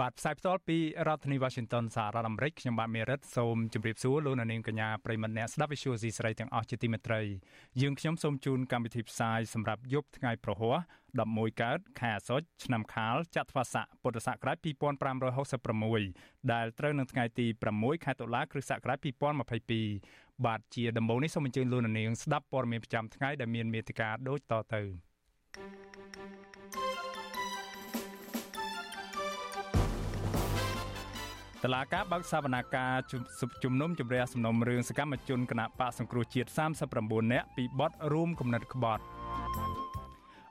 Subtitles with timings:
[0.00, 7.20] បាទផ្សាយផ្ទាល់ពីរដ្ឋធានី Washington សហរដ្ឋអាមេរិកខ្ញុំបាទមេរិតសូមជម្រាបសួរលោកអ្នកនាងកញ្ញាប្រិមត្តអ្នកស្ដាប់ Visual C ស្រីទាំងអស់ជាទីមេត្រី
[7.80, 10.76] យើងខ្ញុំសូមជូនកម្មវិធីផ្សាយសម្រាប់យប់ថ្ងៃប្រហ័ស
[11.18, 14.56] 11កើតខែអាសត់ឆ្នាំខាលចត្វាស័កពុទ្ធសករាជ
[15.34, 18.98] 2566ដែលត្រូវនៅថ្ងៃទី6ខែតុលាគ្រិស្តសករាជ
[19.72, 24.82] 2022បាទជាដំបូងនេះសូមអញ្ជើញលោកអ្នកនាងស្ដាប់ព័ត៌មានប្រចាំថ្ងៃដែលមានមេត្តាដូចតទៅ
[25.56, 25.85] thank you
[31.66, 32.94] តឡាការបើកសវនាការ
[33.64, 36.50] ជំនុំជម្រះសំណុំរឿងសកម្មជនគណៈបកសង្គ្រោះជាតិ
[36.90, 39.02] 39នាក់ពីបទរួមគំនិតក្បត់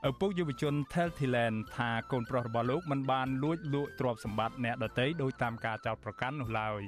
[0.08, 6.82] ឪពុកយុវជន Tel Thailand ថាកូនប្រុសរបស់លោកមិនបានលួចលក់ទ្រព្យសម្បត្តិអ្នកដទៃដោយតាមការចោទប្រកាន់នោះឡើយ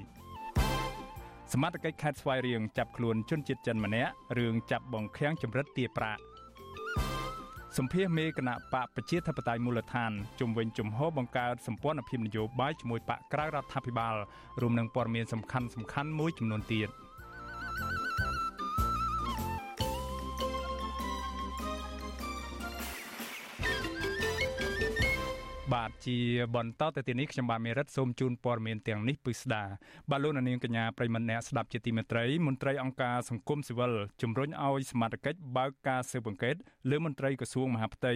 [1.53, 6.21] សមត្ថកិច្ចខេត្តស្វាយរៀងចាប់ខ្លួនជនជាតិចិនម្នាក់រឿងចាប់បង្ខាំងចម្រិតទាប្រាក់
[7.77, 14.15] សម្ភារមេគណៈបកប្រជាធិបតេយ្យមូលដ្ឋានជំវិញជំហរបង្កើតសម្ព័ន្ធភាពនយោបាយជាមួយបកក្រៅរដ្ឋាភិបាល
[14.61, 16.89] រួមនឹងព័ត៌មានសំខាន់សំខាន់មួយចំនួនទៀត
[25.75, 26.19] បាទជា
[26.55, 29.63] បន្តទៅទីនេះខ្ញុំបាទមេរិតសូមជូនព័ត៌មានទាំងនេះពិស្ដា
[30.11, 36.57] បាទលោកនាងកញ្ញាប្រិមម្នាក់ស្ដាប់ជាទីមេត្រីមន្ត្រីអង្គការសង្គមស៊ីវិលជំរុញឲ្យសមាជិកបើកការស៊ើបអង្កេត
[36.91, 38.13] លើមន្ត្រីក្រសួងមហាផ្ទៃ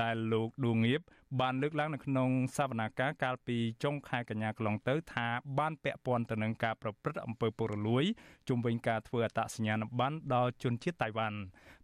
[0.00, 1.00] ដែលលោកដួងងៀប
[1.40, 5.26] បានលើកឡើងនៅក្នុងសវនាការកាលពីចុងខែកញ្ញាកន្លងទៅថា
[5.58, 8.04] បានពាក់ព័ន្ធទៅនឹងការប្រព្រឹត្តអំពើពុករលួយ
[8.48, 11.38] ជុំវិញការធ្វើអត្តសញ្ញាណប័ណ្ណដល់ជនជាតិតៃវ៉ាន់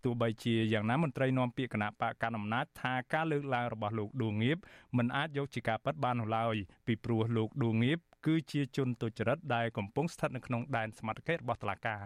[0.04, 4.58] ទោះបីជាយ៉ាងណាមន្ត្រីនាំពាក្យគណៈបកកណ្ដាលអំណាចថាការលើកឡើងរបស់លោកដួងងៀប
[4.96, 6.54] មិនអាចយកជាការពិតបាននោះឡើយ
[6.86, 12.00] ពីព្រោះលោកដួងងៀបគឺជាជនទុច្ចរិតដែលកំពុងស្ថិតនៅក្នុងដែនសមត្ថកិច្ចរបស់តុលាការ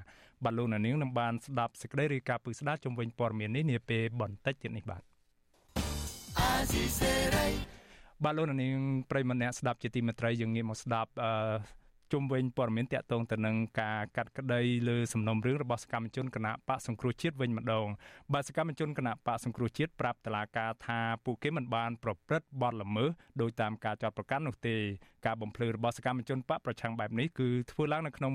[0.45, 5.12] បាទលោកនាងនឹងបានស្ដាប់សេចក្តីរាយការណ៍ពឹស្ដារជំវិញព័ត៌មាននេះនាពេលបន្តិចទៀតនេះបាទ
[8.25, 8.79] បាទលោកនាង
[9.11, 11.33] ប្រិមម្នាក់ស្ដាប់ជាទីមេត្រីយើងងាកមកស្ដាប់អឺ
[12.13, 17.87] ជុំវិញព័ត៌មានតកតងទៅនឹងការកាត់ក្តីលើសំណុំរឿងរបស់សកម្មជនគណៈបកសង្គ្រោះជាតិវិញម្ដង
[18.33, 23.11] បាទសកម្មជនគណៈបកសង្គ្រោះជាតិប្រាប់តឡាការថាពួកគេមិនបានប្រព្រឹត្តបទល្មើស
[23.41, 24.77] ដោយតាមការចាត់ប្រកាន់នោះទេ
[25.27, 28.33] ការបំភ្លឺរបស់សកម្មជនបកប្រឆាំងបែបនេះគឺធ្វើឡើងនៅក្នុង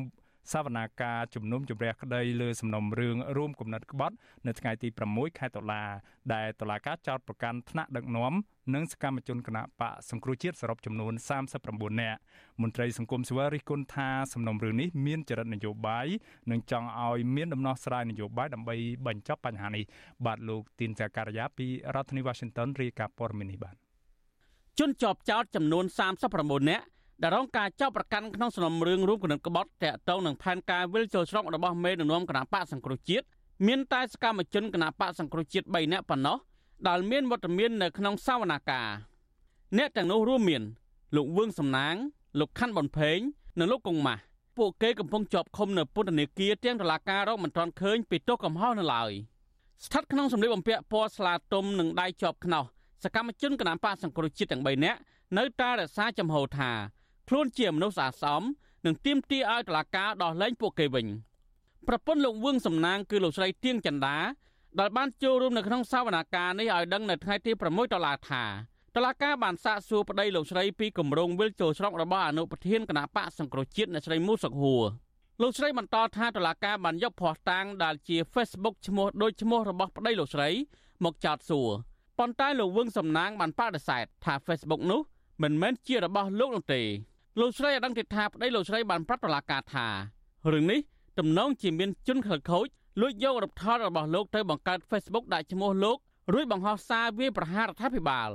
[0.52, 4.16] សវនាការជំនុំជម្រះក្តីលើសំណុំរឿងរួមគំនិតក្បត់
[4.48, 5.84] នៅថ្ងៃទី6ខែតុលា
[6.34, 8.34] ដែលតុលាការចោទប្រកាន់ថ្នាក់ដឹកនាំ
[8.76, 11.14] និងសកម្មជនគណៈបកសង្គ្រោះជាតិសរុបចំនួន
[11.58, 12.20] 39នាក់
[12.62, 16.08] មន្ត្រីសង្គមស៊ីវិលរិះគន់ថាសំណុំរឿងនេះមានចរិតនយោបាយ
[16.52, 18.76] និងចង់ឲ្យមានដំណោះស្រាយនយោបាយដើម្បី
[19.08, 19.84] បញ្ចប់បញ្ហានេះ
[20.26, 23.76] បាទលោកទីនសាការីយ៉ាពីរដ្ឋធានី Washington រាយការណ៍ព័ត៌មាននេះបាទ
[24.80, 25.86] ជនជាប់ចោតចំនួន
[26.28, 26.86] 39នាក់
[27.22, 33.26] ដែលរងការចាប់ប្រកាន់ក្នុងសំណុំរឿងរួមគណិតក្បត់តាក់ទងនឹងផែនការវិលចូលស្រុករបស់មេដឹកនាំគណៈបកសង្គ្រោះជាតិ
[33.68, 36.38] មានតែសកម្មជនគណៈបកសង្គ្រោះជាតិ3នាក់ប៉ុណ្ណោះ
[36.88, 38.88] ដែលមានវត្តមាននៅក្នុងសវនាការ
[39.78, 40.64] អ្នកទាំងនោះរួមមាន
[41.16, 41.96] លោកវឿងសំណាង
[42.40, 43.20] លោកខាន់ប៊ុនផេង
[43.60, 44.22] និងលោកកុងម៉ាស់
[44.58, 49.12] ពួកគេកំពុងជាប់ឃុំនៅពន្ធនាគារទាំងតុលាការរកមិនទាន់ឃើញពីទោសកំហុសនៅឡើយ
[49.86, 52.64] ស្ថិតក្នុងសម្លៀកបំពាក់ពណ៌ស្លាទុំនិងដៃជាប់ខ្នោះ
[53.04, 55.00] សកម្មជនគណបកសង្គ្រោះជាតិទាំង3នាក់
[55.38, 56.72] នៅតែរក្សាចំហថា
[57.28, 58.44] ខ្លួនជាមនុស្សស្អាតស្អំ
[58.86, 61.08] និងទាមទារឲ្យតុលាការដោះលែងពួកគេវិញ
[61.88, 64.18] ប្រពន្ធលោកវឿងសំណាងគឺលោកស្រីទៀងចន្ទា
[64.80, 68.44] ដែលបានចូលរួមនៅក្នុងសវនាការនេះឲ្យដឹងនៅថ្ងៃទី6ដុល្លារថា
[68.96, 74.84] តឡាការបានសាកសួរប្តីលោកស្រីពីគម្រោងវិលចូលស្រុករបស់អនុប្រធានគណៈបកសង្គ្រោះជាតិអ្នកស្រីមូសុកហួរ
[75.42, 80.50] លោកស្រីបន្តថាតឡាការបានយកភ័ស្តុតាងដែលជា Facebook ឈ្មោះដូចឈ្មោះរបស់ប្តីលោកស្រី
[81.04, 81.70] មកចោទសួរ
[82.20, 85.02] ប៉ុន្តែលោកវឹងសំណាងបានបដិសេធថា Facebook នោះ
[85.44, 86.82] មិនមែនជារបស់លោកនោះទេ
[87.42, 89.88] លោកស្រីឲ្យដឹងទៀតថាប្តីលោកស្រីបានប្រាប់តុលាការថា
[90.54, 90.80] រឿងនេះ
[91.20, 92.68] ទំនងជាមានជនខិលខូច
[93.02, 95.98] លួចយករូបថតរបស់លោកទៅបង្កើត Facebook ដាក់ឈ្មោះលោក
[96.34, 98.30] រួចបង្ហោះសារវាប្រហាររដ្ឋាភិបាល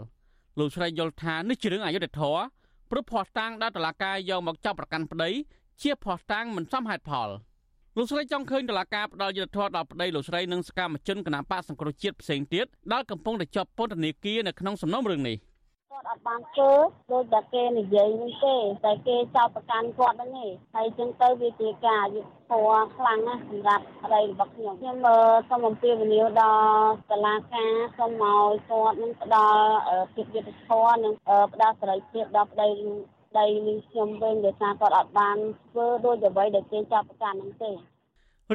[0.59, 2.43] លោកស្រីយល់ថានេះជារឿងអយុត្តិធម៌
[2.91, 5.31] ព្រោះភ័ស្តុតាងដែលតុលាការយកមកចាប់ប្រកាន់ប្តី
[5.83, 7.29] ជាភ័ស្តុតាងមិនសមហេតុផល
[7.97, 15.39] លោកស្រីចង់ឃើញតុលាការផ្ដល់យុត្តិធម៌ដល់ប្តីលោកស្រីនិងសកម្មជនគណបកសង្គ្រោះជាតិផ្សេងទៀតដែលកំពុងតែជាប់ពន្ធនាគារនៅក្នុងសំណុំរឿងនេះ។
[15.93, 16.71] គាត់អត់បានធ្វើ
[17.13, 24.97] ដូចតែគេនិយាយនេះទេតែគេចោទប្រកាន់គាត់ហ្នឹងឯងហើយចឹងទៅវាជាការយុទ្ធធរខ្លាំងណាស់សម្រាប់អរិយរបស់ខ្ញុំខ្ញុំ
[25.49, 29.65] សូមអំពាវនាវដល់តុលាការសូមឲ្យគាត់នឹងផ្ដល់
[30.15, 31.13] ភាពយុត្តិធម៌និង
[31.53, 32.69] ផ្ដល់សេរីភាពដល់ប្តី
[33.39, 35.37] ដីនេះខ្ញុំវិញដោយសារគាត់អត់បាន
[35.71, 37.71] ធ្វើដូចអ្វីដែលគេចាប់ប្រកាន់ហ្នឹងទេ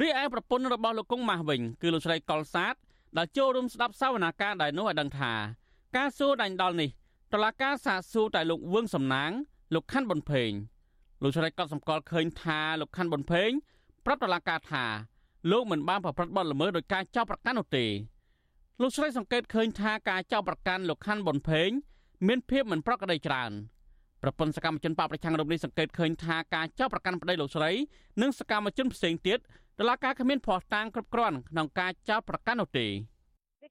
[0.01, 2.75] រីឯប្រពន្ធរបស់លោកកុងម៉ាស់វិញគឺលោកស្រីកុលសាទ
[3.17, 5.33] ដែលចូលរួមស្ដាប់សវនាការដែលនោះឲ្យដឹងថា
[5.97, 6.89] ការសួរដាញ់ដល់នេះ
[7.33, 9.31] តឡាការសាកសួរតែលោកវឿងសំណាង
[9.73, 10.51] លោកខាន់ប៊ុនភេង
[11.21, 13.49] លោកស្រីក៏សម្គាល់ឃើញថាលោកខាន់ប៊ុនភេង
[14.05, 14.85] ប្រាប់តឡាការថា
[15.51, 17.85] លោកមិនបានប្រព្រឹត្តបទល្មើសដោយការចោទប្រកាន់នោះទេ
[18.81, 21.69] លោកស្រីសង្កេតឃើញថាការចោទប្រកាន់លោកខាន់ប៊ុនភេង
[22.27, 23.51] មានភាពមិនប្រក្រតីច្រើន
[24.23, 27.71] ប្រពន្ធសកម្មជនបកប្រឆាំងរូបនេះសង្កេតឃើញថាការចោទប្រកាន់ប្តីលោកស្រី
[28.21, 29.39] និងសកម្មជនផ្សេងទៀត
[29.79, 33.16] តឡាការគ្មានភ័ស្តុតាងគ្រប់គ្រាន់ក្នុងការចោទប្រកាន់នោះទេវា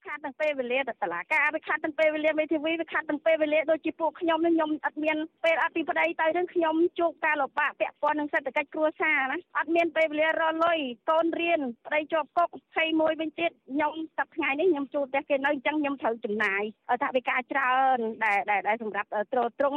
[0.07, 10.79] ខាត់ទាំងពេលវេលាទៅតុលាការវាខាត់ទាំងពេលវេលាមេធាវីវាខាត់ទាំងពេលវេលាដូចជាពួកខ្ញុំនេះខ្ញុំអត់មានពេលអត់ពីប្តីទៅនឹងខ្ញុំជួបការលំបាកពាក់ព័ន្ធនឹងសេដ្ឋកិច្ចគ្រួសារណាអត់មានពេលវេលារលុយ
[11.11, 12.51] កូនរៀនប្តីជាប់គុក
[12.85, 16.63] 21វិញទៀតខ្ញុំសប្តាហ៍នេះខ្ញុំជួបតែគេនៅអញ្ចឹងខ្ញុំត្រូវចំណាយ
[17.03, 18.39] ថាវិការច្រើនដែល
[18.69, 19.77] ដែលសម្រាប់ត្រួតត្រង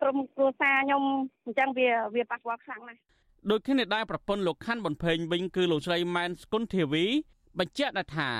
[0.00, 1.02] ក្រុមគ្រួសារខ្ញុំ
[1.44, 3.00] អញ្ចឹងវាវាប៉ះពាល់ខ្លាំងណាស់
[3.50, 7.04] ដូចគ្នាដែរប្រពន្ធលោកខាន់ប៊ុនភេងវិញគឺលោកស្រីម៉ែនស្គុនធាវី
[7.58, 8.30] បញ្ជាក់ថា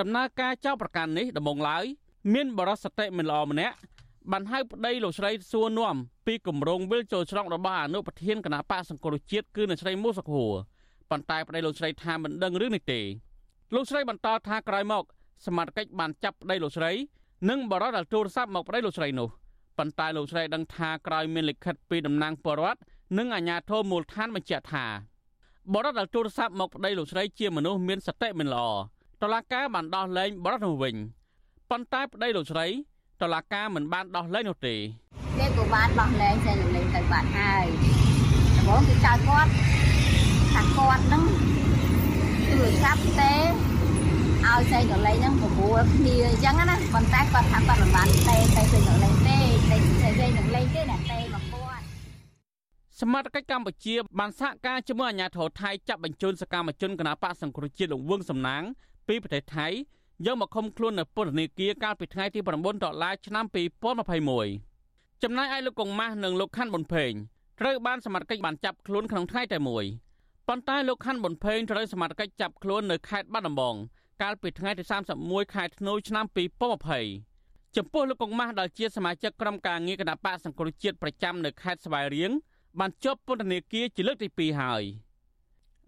[0.00, 1.84] ដំណើរការចោទប្រកាន់នេះដំបងឡើយ
[2.34, 3.76] មានបរិសុទ្ធិមិនល្អម្នាក់
[4.32, 5.96] បានហៅប្តីលោកស្រីសួរនាំ
[6.26, 10.52] ពីគម្រោងវិលចូលច្រករបស់អនុប្រធានគណៈបកសង្គ្រោះជាតិគឺអ្នកស្រីមូសុខួរ
[11.10, 13.00] ប៉ុន្តែប្តីលោកស្រីថាមិនដឹងរឿងនេះទេ
[13.74, 15.04] លោកស្រីបន្តថាក្រោយមក
[15.46, 16.92] សមាជិកបានចាប់ប្តីលោកស្រី
[17.50, 19.28] និងបរិសុទ្ធទូរស័ព្ទមកប្តីលោកស្រីនោះ
[19.78, 22.80] ប៉ុន្តែលោកស្រីដឹងថាក្រោយមានលិខិតពីតំណាងពលរដ្ឋ
[23.18, 24.86] និងអាជ្ញាធរមូលដ្ឋានបញ្ជាក់ថា
[25.74, 28.66] បរិសុទ្ធទូរស័ព្ទមកប្តីលោកស្រីជាមនុស្សមានសតិមិនល្អ
[29.22, 30.94] តឡាកាបានដោះលែងបរិសុទ្ធនោះវិញ
[31.70, 32.66] ប៉ុន្តែប្តីលោកស្រី
[33.20, 34.74] តឡាកាមិនបានដោះលែងនោះទេ
[35.38, 37.66] គេក៏បានដោះលែងតែលេងទៅបាត់ហើយ
[38.56, 39.50] ដំបូងគេចោទគាត់
[40.54, 41.22] ថាគាត់នឹង
[42.50, 43.32] ទូរស័ព្ទទេ
[44.46, 49.38] ឲ្យចែកលេងហ្នឹងប្រមូលគ្នាអញ្ចឹងណាប៉ុន្តែគាត់ថាគាត់មិនបានទេតែចែកលេងទេ
[49.70, 51.82] តែចែកលេងទេណាទេមកគាត់
[53.00, 58.62] សមាជិកកម្ពុជាបានសហការជាមួយអាជ្ញាធរថៃចាប់បញ្ជូនសកម្មជនគណបកសង្គ្រោះជាតិលោកវឿងសំណាង
[59.08, 59.68] ពីប្រទេសថៃ
[60.26, 63.44] យកមកឃុំខ្លួននៅពន្ធនាគារកាលពីថ្ងៃទី9ដុល្លារឆ្នាំ
[64.54, 67.12] 2021ចំណែកឯលោកកុងម៉ាស់និងលោកខាន់ប៊ុនភេង
[67.60, 69.84] ត្រូវបានសមត្ថកិច្ចបានចាប់ខ្លួនក្នុងថ្ងៃតែមួយ
[70.48, 73.74] ប៉ុន្តែលោកខាន់ប៊ុនភេងត្រូវសមត្ថកិច្ចចាប់ខ្លួននៅខេត្តបាត់ដំបង
[74.22, 74.84] កាលពីថ្ងៃទី
[75.18, 76.24] 31ខែធ្នូឆ្នាំ
[77.00, 82.30] 2020ចំពោះលោកកុងម៉ាស់ដែលជាសមាជិកក្រុមការងារគណៈបកសង្គ្រោះជាតិប្រចាំនៅខេត្តស្វាយរៀង
[82.80, 84.82] បានជាប់ពន្ធនាគារជាលើកទី2ហើយ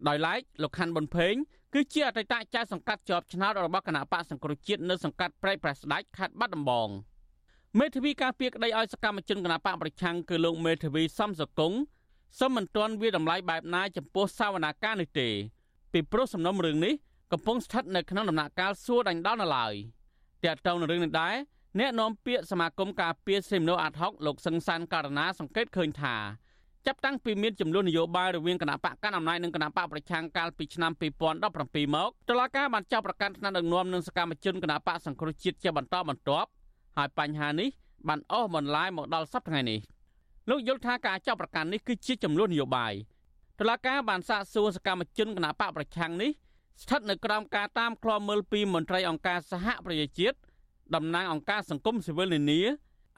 [0.09, 1.35] ដោយឡែកលោកខាន់ប៊ុនភេង
[1.75, 6.89] គឺជាអតីតចៅសង្កាត់ជាប់ឆ្នោតរបស់គណៈបកសង្គ្រោះជាតិនៅសង្កាត់ព្រែកប្រាស្ដាច់ខេត្តបាត់ដំបង
[7.79, 11.73] មេធាវីការពារក្តីឲ្យសកម្មជនគណៈបកប្រឆាំងគឺលោកមេធាវីសំសកុង
[12.39, 15.29] សូមមិនទាន់វាតម្លៃបែបណាចំពោះសាវនាការនេះទេ
[15.93, 16.95] ពីព្រោះសំណុំរឿងនេះ
[17.33, 19.75] កំពុងស្ថិតនៅក្នុងដំណាក់កាលសួរដេញដោលនៅឡើយ
[20.45, 21.35] តែតើនៅរឿងនេះដែរ
[21.79, 26.17] អ្នកនាំពាក្យសមាគមការពារសិទ្ធិមនុស្សអាត់ហុកលោកសឹងសានករណាសង្កេតឃើញថា
[26.87, 30.93] ចាប់តាំងពីមានចំនួននយោបាយរវាងគណៈបកកណ្ដាលអំណាចនិងគណៈបកប្រឆាំងកាលពីឆ្នាំ
[31.39, 36.49] 2017មកតុលាការបានចាប់ប្រកាន់ថ្នាក់ដឹកនាំនិងសកម្មជនគណៈបកសង្គ្រោះជាតិជាបន្តបន្ទាប់
[36.97, 37.69] ហើយបញ្ហានេះ
[38.09, 39.81] បានអស់បន្លាយមកដល់សប្តាហ៍ថ្ងៃនេះ
[40.51, 42.93] លោកយល់ថាការចាប់ប្រកាន់នេះគឺជាចំនួននយោបាយ
[43.61, 46.31] តុលាការបានសាកសួរសកម្មជនគណៈបកប្រឆាំងនេះ
[46.83, 50.37] ស្ថិតនៅក្រោមការតាមឃ្លាំមើលពីមន្ត្រីអង្គការសហប្រជាជាតិ
[50.95, 52.61] តំណាងអង្គការសង្គមស៊ីវិលនានា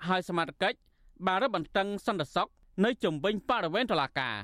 [0.09, 0.73] ហើយសមាជិក
[1.27, 2.49] បានរឹតបន្តឹងសន្តិសុខ
[2.85, 4.37] នៅជំវិញបរិវេណតុលាការ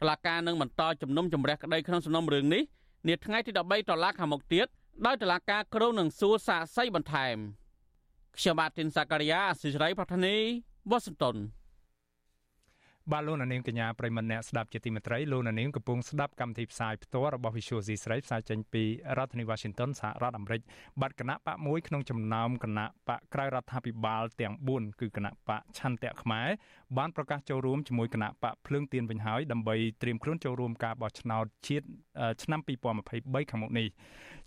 [0.00, 2.62] តុលាការនឹងបន្តជំនុំជម្រះក្តីក្នុងសំណុំរឿងនេះ
[3.08, 4.66] នាថ្ងៃទី13តុលាខាងមុខទៀត
[5.06, 7.36] ដោយតុលាការក្រុងនឹងសួរសាកសីបន្ថែម
[8.36, 10.36] ខ្ញុំបាទទីនសាការីយ៉ាអសិរ័យប្រធានី
[10.90, 11.36] វ៉ាស៊ីនតោន
[13.12, 18.84] បាទលោកនាងកញ្ញាប្រិមម្នាក់ស្ដាប់ជាទីមេត្រីលោកនាងកំពុងស្ដាប់កម្មវិធីផ្សាយផ្ទាល់របស់ Visual C ស្រីផ្សាយចេញពី
[19.18, 20.60] រដ្ឋធានី Washington សហរដ្ឋអាមេរិក
[21.00, 26.48] បាត់គណៈបកមួយក្នុងចំណោមគណៈបកក្រៅរដ្ឋាភិបាលទាំង4គឺគណៈបកឆន្ទៈខ្មែរ
[26.98, 31.86] បានប្រកាសចូលរួមជាមួយគណៈបកភ្លើងទៀនវិញហើយដើម្បីត្រៀមខ្លួនចូលរួមការបោះឆ្នោតជាតិ
[32.42, 32.60] ឆ្នាំ
[33.04, 33.88] 2023ខាងមុខនេះ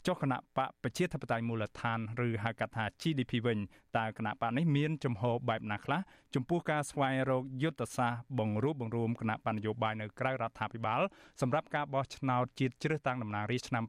[0.07, 3.59] ចុះគណៈបកប្រជាធិបតេយ្យមូលដ្ឋានឬហៅកាត់ថា GDP វិញ
[3.97, 5.99] តើគណៈបកនេះមានចំហបែបណាខ្លះ
[6.35, 11.01] ចំពោះការស្វែងរកយុទ្ធសាស្ត្របង្រួបបង្រួមគណៈបញ្ញយោបាយនៅក្រៅរដ្ឋាភិបាល
[11.41, 13.83] សម្រាប់ការបោះឆ្នោតជាតិជ្រើសតាំងតំណាងរាស្ត្រឆ្នាំ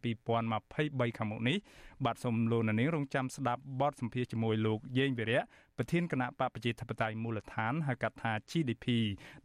[1.11, 1.57] 2023ខាងមុខនេះ
[2.05, 5.43] បាទសូមលោកនាងរងចាំស្ដាប់បទសម្ភាសជាមួយលោកយេងវិរៈ
[5.83, 8.87] ប្រធានគណៈបកប្រជាធិបតេយ្យមូលដ្ឋានហៅកាត់ថា GDP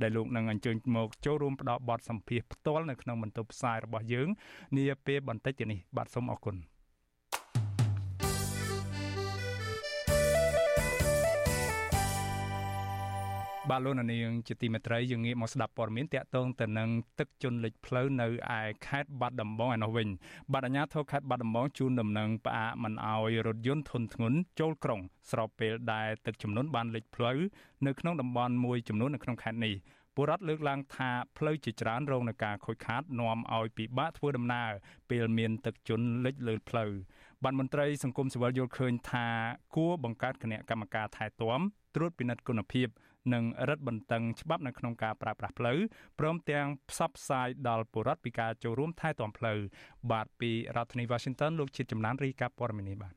[0.01, 4.27] ដែលលោកនឹងអញ្ជើញមកចូលរួមផ្ដល់បទសម្ភាសផ្ទាល់នៅក្នុងបន្ទប់ផ្សាយរបស់យើង
[4.77, 6.74] នាពេលបន្តិចទៀតនេះបាទសូមអរគុណ
[13.71, 20.07] បាទលោកនាងជាទីមេត្រីយើងងាកមកស្ដាប់ព័ត៌មានតាក់ទងទៅនឹងទឹកជន់លិចផ្លូវនៅឯខេត្តបាត់ដំបងឯនោះវិញ
[20.53, 24.99] បាទអាជ្ញាធរខេត្តបាត់ដំបងជូនដំណឹងផ្អាកមិនអោយរថយន្តធុនធ្ងន់ចូលក្រុង
[25.31, 27.37] ស្របពេលដែលទឹកជំនន់បានលិចផ្លូវ
[27.85, 29.75] នៅក្នុងតំបន់មួយចំនួននៅក្នុងខេត្តនេះ
[30.15, 34.71] ពលរដ្ឋលើកឡើងថាផ្លូវជាច្រើនរងនឹងការខូចខាតនាំឲ្យពិបាកធ្វើដំណើរ
[35.09, 36.91] ពេលមានទឹកជន់លិចលើផ្លូវ
[37.43, 39.27] បានមន្ត្រីសង្គមស៊ីវិលយល់ឃើញថា
[39.75, 41.59] គួរបង្កើតគណៈកម្មការថែទាំ
[41.95, 42.87] ត្រួតពិនិត្យគុណភាព
[43.33, 45.77] និងរឹតបន្តឹងច្បាប់នៅក្នុងការប្រើប្រាស់ផ្លូវ
[46.19, 49.59] ព្រមទាំងផ្សព្វផ្សាយដល់ពលរដ្ឋពីការចូលរួមថែទាំផ្លូវ
[50.11, 53.13] បាទពីរដ្ឋធានី Washington លោកជាតិចំណានរាយការណ៍ព័ត៌មាននេះបាទ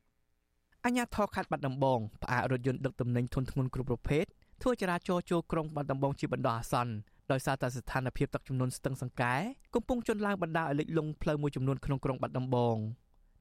[0.85, 4.25] អញ្ញាធរខាត់បាត់ដំបងផ្អាករថយន្តដឹកទំនិញធុនធ្ងន់គ្រប់ប្រភេទ
[4.63, 6.93] ធ្វើចរាចរណ៍ចូលក្រុងបាត់ដំបងជាបណ្ដោះអាសន្ន
[7.33, 9.35] ដោយសារតែស្ថានភាពទឹកជំនន់ស្ទឹងសង្កែ
[9.75, 12.77] កំពុងជន់ឡើងបណ្ដាលឲ្យលិចលង់ផ្លូវមួយចំនួនក្នុងក្រុងបាត់ដំបង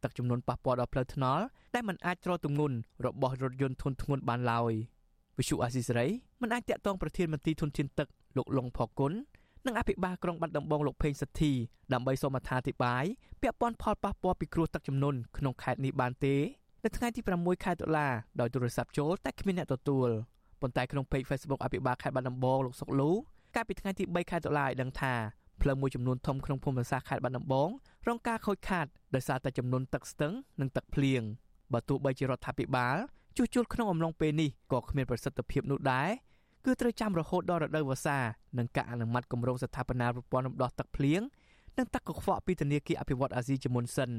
[0.04, 1.44] ទឹកជំនន់ប៉ះពាល់ដល់ផ្លូវថ្នល់
[1.74, 4.74] ដែលមិនអាចទ្រទម្ងន់របស់រថយន្តធុនធ្ងន់បានឡើយ។
[5.38, 6.08] វិសុអាស៊ីសេរី
[6.42, 9.14] មិនអាចតាក់ទងប្រធានមន្ត្រីធនធានទឹកលោកលងផគុណ
[9.66, 11.52] និងអភិបាលក្រុងបាត់ដំបងលោកផេងសទ្ធី
[11.94, 13.06] ដើម្បីសូមអត្ថាធិប្បាយ
[13.42, 16.36] ពាក់ព័ន្ធផលប៉ះពាល់ពីគ្រោះទឹកជំនន់ក្នុងខេត្តនេះបានទេ
[16.84, 18.08] នៅថ្ងៃទី6ខែតុលា
[18.40, 20.10] ដោយទូរស័ព្ទចូលតែគ្មានអ្នកទទួល
[20.62, 23.12] ប៉ុន្តែក្នុង page Facebook អភិបាលខេត្តបាត់ដំបងលោកសុកលូ
[23.56, 25.14] កាលពីថ្ងៃទី3ខែតុលាឲ្យដឹងថា
[25.62, 27.70] ផ្លូវមួយចំនួនធំក្នុងភូមិសាស្ត្រខេត្តបាត់ដំបង
[28.08, 31.22] រងការខូចខាតដោយសារតែចំនួនទឹកស្ទឹងនិងទឹកភ្លៀង
[31.74, 32.98] បើទោះបីជារដ្ឋាភិបាល
[33.38, 36.10] ជួសជុលក្នុងអំឡុងពេលនេះក៏គ្មានប្រសិទ្ធភាពនោះដែរ
[36.66, 38.18] គឺត្រូវចាំរហូតដល់រដូវវស្សា
[38.58, 41.22] និងការអនុម័តគម្រោងស្ថាបនាប្រព័ន្ធរំដោះទឹកភ្លៀង
[41.78, 44.12] និងទឹកកខ្វក់ពីធនាគារអភិវឌ្ឍអាស៊ីជាមុនសិន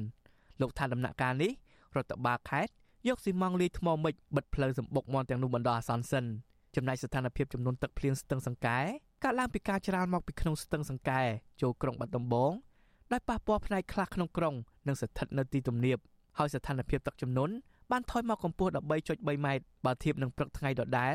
[0.60, 1.52] លោកថាដំណាក់កាលនេះ
[1.96, 2.72] រដ្ឋបាលខេត្ត
[3.08, 6.24] យកស៊ីម៉ងលាយថ្មមិចបិទផ្លូវសម្បុកមន់ទាំងនោះបណ្ដោះអាសន្នសិន
[6.76, 8.78] ចំណែកស្ថានភាពចំនួនទឹកភ្លៀងស្ទឹងសង្កែ
[9.24, 11.20] កើតឡើងពីការច្រាលមកពីក្នុងស្ទឹងសង្កែ
[11.60, 12.52] ចូលក្រុងបាត់ដំបង
[13.12, 14.54] ដោយប៉ះពាល់ផ្នែកខ្លះក្នុងក្រុង
[14.86, 15.98] និងស្ថិតនៅទីទំនាប
[16.38, 17.54] ហើយស្ថានភាពទឹកជំនន់
[17.90, 18.70] បានថយមកកម្ពស់
[19.08, 21.14] 13.3ម៉ែត្របើធៀបនឹងព្រឹកថ្ងៃដដែល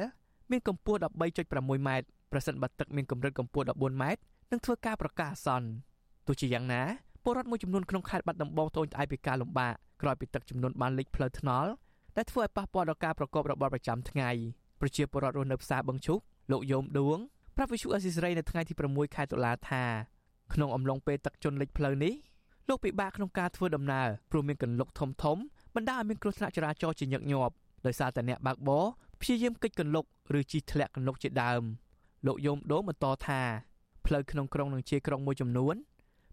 [0.52, 5.68] មានកម្ពស់13.6ម៉ែត្រប្រសិនបើទឹកមានកម្រិតកម្ពស់14ម៉ែត្រនឹងធ្វើការប្រកាសអាសន្ន
[6.28, 6.82] ទោះជាយ៉ាងណា
[7.24, 11.70] ពលរដ្ឋមួយចំនួនក្នុងខេត្តបាត់ដំបងត្អូញត្អែពីការលំបាកក្រោយពីទឹកជំនន់បានលិចផ្លូវថ្នល់
[12.18, 14.30] ដែលធ្វើឲ្យប៉ះពាល់ដល់ការប្រកបរបរប្រចាំថ្ងៃ
[14.82, 16.20] ប្រជាពលរដ្ឋរស់នៅផ្សារបឹងឈុក
[16.52, 17.18] លោកយោមដួង
[17.56, 19.84] ប្រាប់វិសុអេស៊ីសរ៉ៃនៅថ្ងៃទី6ខែតុលាថា
[20.54, 22.14] ក្នុងអំឡុងពេលទឹកជន់លិចផ្លូវនេះ
[22.70, 25.38] លោកពិបាកក្នុងការធ្វើដំណើរព្រោះមានកន្លុកធំធំ
[25.76, 27.54] បណ្ដាឲ្យមានគ្រោះថ្នាក់ចរាចរណ៍ជាញឹកញាប់
[27.86, 28.86] ដោយសារតែអ្នកបើកបរ
[29.22, 30.06] ព្យាយាមកិច្ចកន្លុក
[30.40, 31.64] ឬជិះធ្លាក់កន្លុកជាដើម
[32.28, 33.42] លោកយមដូមបន្តថា
[34.06, 35.76] ផ្លូវក្នុងក្រុងនិងជាក្រុងមួយចំនួន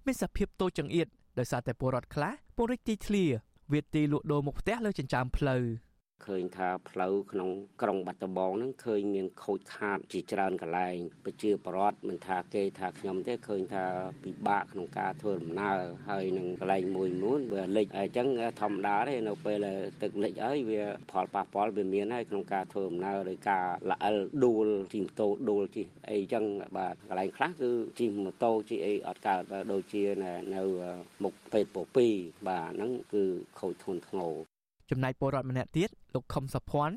[0.06, 1.06] មានសភាពតូចចង្អៀត
[1.38, 3.24] ដោយសារតែពលរដ្ឋខ្លះពង្រីកទីធ្លា
[3.72, 5.62] វាទីលក់ដូរមុខផ្ទះលើចិញ្ចើមផ្លូវ។
[6.26, 7.50] ឃើញថាផ្លូវក្នុង
[7.82, 13.84] ក្រុងបាត់ដំបងហ្នឹងឃើញមានខូចខាតជាច្រើនកន្លែងប្រជាពលរដ្ឋមិនថាគេថាខ្ញុំទេឃើញថា
[14.24, 18.28] ពិបាកក្នុងការធ្វើដំណើរហើយនឹងកន្លែងមួយមួយវាលិចអញ្ចឹង
[18.60, 19.66] ធម្មតាទេនៅពេល
[20.02, 26.44] ទឹកលិចហើយវាផលប៉ះពាល់វាមានហើយក្នុងការធ្វើដំណើរឬការល្អិលដួលជិះម៉ូតូដួលជិះអីអញ្ចឹង
[26.76, 30.04] បាទកន្លែងខ្លះគឺជិះម៉ូតូជិះអីអត់កើតដូចជា
[30.54, 30.62] នៅ
[31.22, 32.06] មុខពេទ្យពពី
[32.48, 33.24] បាទហ្នឹងគឺ
[33.60, 34.49] ខូចធ្ងន់ធ្ងរ
[34.90, 36.96] ចំណែកពលរដ្ឋម្នាក់ទៀតលោកខឹមសុភ័ណ្ឌ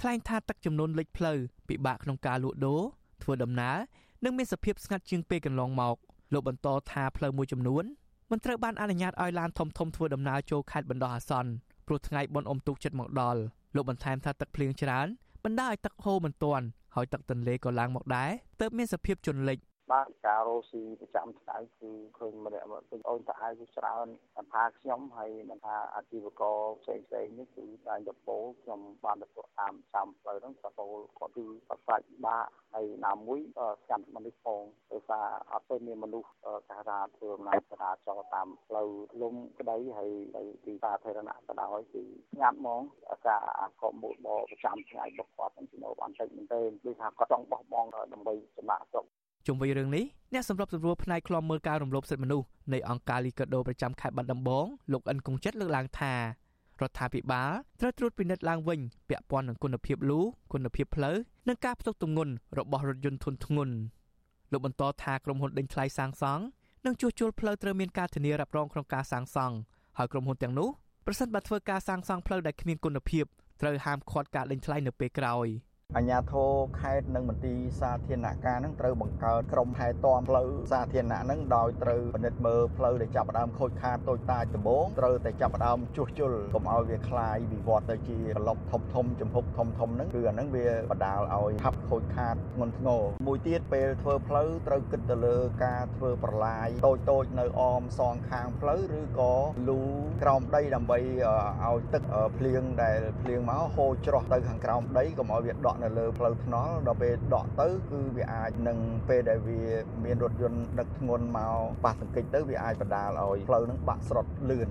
[0.00, 2.82] ថ្លែងថាទឹកចំនួនលិចផ្លូវពិបាកក្នុងការលក់ដូរ
[3.22, 3.76] ធ្វើដំណើរ
[4.24, 5.96] និងមានសភាពស្ងាត់ជាងពេលកន្លងមក
[6.32, 7.84] លោកបន្តថាផ្លូវមួយចំនួន
[8.30, 11.50] មិនត្រូវបានអនុញ្ញាតឲ្យឡានធំធំធ្វើដំណើរចូលខេត្តបណ្ដោះអាសន្ន
[11.86, 13.40] ព្រោះថ្ងៃបុណ្យអុំទូកចិត្តមកដល់
[13.74, 15.06] លោកបន្ថែមថាទឹកភ្លៀងច្រើន
[15.44, 19.58] បណ្ដាឲ្យទឹកហូរមិនទាន់ហើយទឹកទន្លេក៏ឡើងមកដែរទើបមានសភាពជន់លិច
[19.92, 24.06] បាទការរស់ស៊ីប្រចាំថ្ងៃគឺឃើញម្នាក់មកអូនតាអាយគឺច្រើន
[24.52, 29.26] ថាខ្ញុំហើយមិនថាអាជីវករផ្សេងផ្សេងនេះគឺតែទៅពោលខ្ញុំបានទៅ
[29.58, 33.40] តាមតាមផ្លូវហ្នឹងទៅពោលគាត់គឺអត់សាច់បាក់ហើយណាមួយ
[33.82, 34.62] ស្កាន់មនុស្សផង
[34.92, 36.30] ដោយសារអត់ទៅមានមនុស្ស
[36.70, 38.88] កាថាធ្វើដំណើរចរាចរណ៍តាមផ្លូវ
[39.22, 40.12] លំក្តីហើយ
[40.64, 49.06] ទីសាធារណៈក៏ដោយគឺស្ងាត់ហ្មងអាការអាកុំមួយបប្រចាំថ្ងៃរបស់គាត់នឹងចំណូលបានតិចមែនទេគឺថាគាត់ចង់បោះបង់ដើម្បីចំណាក់ស្រុក
[49.46, 56.20] ជុំវិញរឿងនេះអ្នកសម្របសម្រួលផ្នែកខ្លំមើលការរំលោភសិទ្ធិមនុស្សនៃអង្គការលីកាដូប្រចាំខេត្តបាត់ដំបងលោកអិនគង្ជិតលើកឡើងថារ
[56.88, 60.20] ដ្ឋាភិបាលត្រូវត្រួតពិនិត្យឡើងវិញពាក់ព័ន្ធនឹងគុណភាពលូ
[60.52, 61.16] គុណភាពផ្លូវ
[61.48, 63.74] និងការផ្ទុកទម្ងន់របស់រថយន្តធុនធ្ងន់
[64.52, 66.44] លោកបន្តថាក្រុមហ៊ុនដេញថ្លៃសាងសង់
[66.84, 69.56] និងជួសជុលផ្លូវត្រូវមានការធានារ៉ាប់រងក្នុងការសាងសង់
[69.98, 70.68] ហើយក្រុមហ៊ុនទាំងនោះ
[71.06, 73.24] ប្រសិនបើធ្វើការសាងសង់ផ្លូវដែលគ្មានគុណភាព
[73.60, 75.48] ត្រូវហាមឃាត់ការដេញថ្លៃនៅពេលក្រោយ។
[75.97, 95.35] អាជ្ញាធរខេត្តនិងមន្ទីរសាធារណការនឹងត្រូវបង្កើតក្រុមថែទាំផ្លូវសាធារណៈនឹងដោយត្រូវពិនិត្យមើលផ្លូវដែលចាប់ផ្ដើមខូចខាតតូចតាចដំបូងត្រូវតែចាប់ផ្ដើមជួសជុលកុំឲ្យវាคลายវិវត្តទៅជាប្លុកធំធំចំហុកធំធំហ្នឹងគឺអាហ្នឹងវាបដាលឲ្យខាប់ខូចខាតធ្ងន់ធ្ងរមួយទៀតពេលធ្វើផ្លូវត្រូវគិតទៅលើ
[95.65, 99.33] ការធ្វើប្រឡាយតូចតូចនៅអមសងខាងផ្លូវឬក៏
[99.69, 99.79] លូ
[100.21, 100.99] ក្រោមដីដើម្បី
[101.65, 102.03] ឲ្យទឹក
[102.37, 109.60] ភ្លៀងដែលភ្លៀងមកហូរច្រោះទៅខាងក្រោមដីកុំឲ្យវាដក់ នៅលើផ្លូវថ្នល់ដល់ពេលដកទៅគឺវាអាចនឹងពេលដែលវា
[110.04, 114.68] មានរថយន្តដឹកធ្ងន់មកប៉ះទង្គិចទៅវាអាចបណ្ដាលឲ្យផ្លូវនឹងបាក់ស្រុតលឿន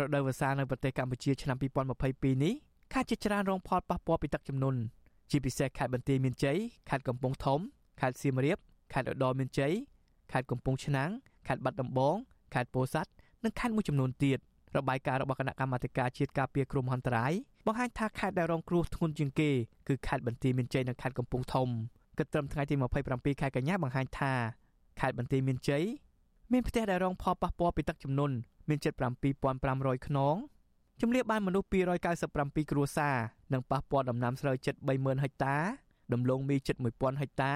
[0.00, 1.56] រដូវវស្សានៅប្រទេសកម្ពុជាឆ្នាំ
[2.00, 2.54] 2022នេះ
[2.92, 4.80] ខេត្តជាច្រើនរងផលប៉ះពាល់ពីទឹកជំនន់
[5.30, 6.58] ជាពិសេសខេត្តបន្ទាយមានជ័យ
[6.90, 7.60] ខេត្តកំពង់ធំ
[8.00, 8.58] ខេត្តសៀមរាប
[8.92, 9.72] ខេត្តឧត្តរមានជ័យ
[10.32, 11.10] ខេត្តកំពង់ឆ្នាំង
[11.46, 12.16] ខេត្តបាត់ដំបង
[12.54, 13.10] ខេត្តពោធិ៍សាត់
[13.44, 14.38] និងខេត្តមួយចំនួនទៀត
[14.76, 17.32] របាយការណ៍របស់គណៈកម្មាធិការជាតិការពារគ្រោះមហន្តរាយ
[17.66, 19.50] បង្ហាញថាខេត្តដែលរងគ្រោះធ្ងន់ជាងគេ
[19.88, 21.68] គឺខេត្តបន្ទាយមានជ័យនិងខេត្តកំពង់ធំ
[22.18, 22.74] គិតត្រឹមថ្ងៃទី
[23.08, 24.32] 27ខែកញ្ញាបង្ហាញថា
[25.00, 25.84] ខេត្តបន្ទាយមានជ័យ
[26.52, 28.34] មានផ្ទះដែលរងផលប៉ះពាល់ពីទឹកជំនន់
[28.68, 28.92] មានជិត
[29.50, 30.36] 7500ខ្នង
[31.00, 31.66] ជំនៀបបានមនុស្ស
[32.18, 33.16] 297គ្រួសារ
[33.52, 35.56] និងប៉ះពាល់ដំណាំស្រូវជិត30000ហិកតា
[36.12, 37.52] ដំឡូងមីជិត1000ហិកតា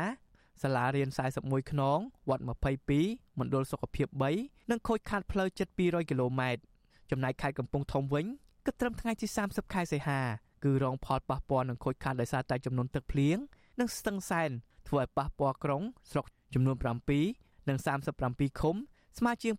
[0.62, 1.08] សាលារៀន
[1.40, 1.98] 41ខ្នង
[2.28, 2.44] វត្ត
[2.90, 4.06] 22មណ្ឌលសុខភាព
[4.38, 6.62] 3និងខូចខាតផ្លូវជិត200គីឡូម៉ែត្រ
[7.10, 8.26] ចំណែកខេត្តកំពង់ធំវិញ
[8.66, 10.20] គិតត្រឹមថ្ងៃទី30ខែសីហា
[10.64, 13.36] គឺរងផលប៉ះពាល់និងខូចខាតដោយសារតែចំនួនទឹកភ្លៀង
[13.80, 14.50] និងស្ទឹងសែន
[14.88, 16.24] ធ្វើឲ្យប៉ះពាល់ក្រុងស្រុក
[16.54, 16.76] ចំនួន
[17.22, 17.78] 7និង
[18.18, 18.76] 37ឃុំ
[19.18, 19.54] ស្មើជាង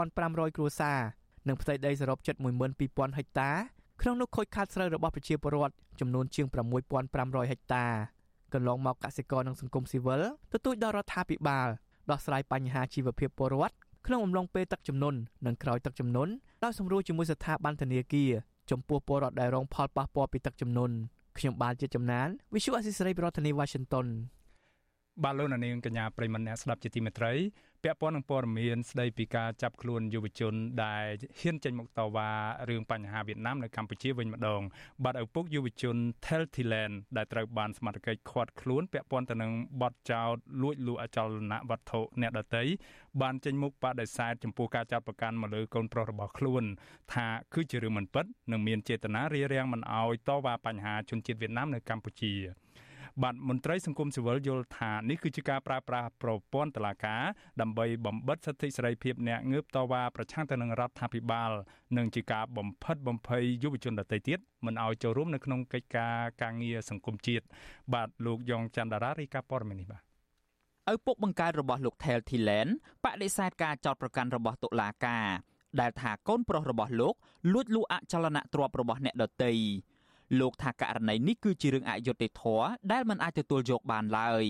[0.00, 1.00] 6500គ្រួសារ
[1.48, 2.36] និងផ្ទៃដីសរុបជិត
[2.76, 3.50] 12000ហិកតា
[4.02, 6.46] ក្នុងនោះខូចខាតស្រូវរបស់ប្រជាពលរដ្ឋចំនួនជាង
[6.98, 7.86] 6500ហិកតា
[8.54, 11.68] កន្លងមកកសិករនិងសង្គមស៊ីវិលទទូចដល់រដ្ឋាភិបាល
[12.10, 13.74] ដោះស្រាយបញ្ហាជីវភាពពលរដ្ឋ
[14.08, 16.32] ក្នុងអំឡុងពេលទឹកជំនន់និងក្រោយទឹកជំនន់
[16.64, 18.30] ដោយសម្រួលជាមួយស្ថាប័នធនាគារ
[18.70, 20.94] ចំពោះពលរដ្ឋដែលរងផលប៉ះពាល់ពីទឹកជំនន់
[21.38, 24.06] ខ្ញុំបានជាចំណាន Visual Assisray ប្រធានាទី Washington
[25.24, 27.32] បាទលោកនាងកញ្ញាប្រិមនៈស្ដាប់ជាទីមេត្រី
[27.84, 31.06] ពាក់ព័ន្ធនឹងព័ត៌មានស្ដីពីការចាប់ខ្លួនយុវជនដែល
[31.40, 32.30] ហ៊ានចេញមុខតវ៉ា
[32.68, 34.62] រឿងបញ្ហាវៀតណាមនៅកម្ពុជាវិញម្ដង
[35.04, 35.96] បាត់ឪពុកយុវជន
[36.26, 42.62] Tel Thailand ដែលត្រូវបានសមត្ថកិច្ចឃាត់ខ្លួនពាក់ព័ន្ធទៅនឹងបទចោទលួចលក់អចលនវត្ថុអ្នកដទៃ
[43.22, 46.64] បានចេញមុខបដិសេធចំពោះការចាប់ប្រកាន់មកលើកូនប្រុសរបស់ខ្លួន
[47.14, 52.34] ថាគឺជារឿងមិនពិតនិងមានចេតនារារាំងមិនអោយតវ៉ាបញ្ហាជនជាតិវៀតណាមនៅកម្ពុជា
[53.22, 57.22] បាទមន្ត្រីសង្គមស៊ីវិលយល់ថានេះគឺជាការប្រើប្រាស់ប្រព័ន្ធតុលាការ
[57.60, 61.50] ដើម្បីបំបិទសិទ្ធិសេរីភាពអ្នកងើបតវ៉ាប្រឆាំងទៅនឹងរដ្ឋាភិបាល
[61.96, 67.44] និងជាការបំផិតបំភ័យយុវជនដទៃទៀតមិនឲ្យចូលរួមនៅក្នុងកិច្ចការការងារសង្គមជាតិ
[67.94, 70.02] បាទលោកយ៉ងច័ន្ទដារារីកាព័រមីនេះបាទ
[70.92, 72.68] ឪពុកបង្កើតរបស់លោក Thel Thilen
[73.04, 75.28] បដិសេធការចោទប្រកាន់របស់តុលាការ
[75.80, 77.14] ដែលថាកូនប្រុសរបស់លោក
[77.52, 79.52] លួចលក់អចលនទ្រព្យរបស់អ្នកដទៃ
[80.40, 84.44] លោកថាករណីនេះគឺជារឿងអយុត្តិធម៌ដែលមិនអាចទទួលយកបានឡើយ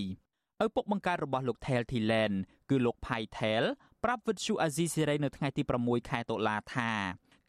[0.65, 2.33] ឪពុកបង្កើតរបស់លោក Thel Thilen
[2.69, 3.63] គឺលោក Pai Thel
[4.03, 6.91] ប្រាប់វិទ្យុអាស៊ីសេរីនៅថ្ងៃទី6ខែតុលាថា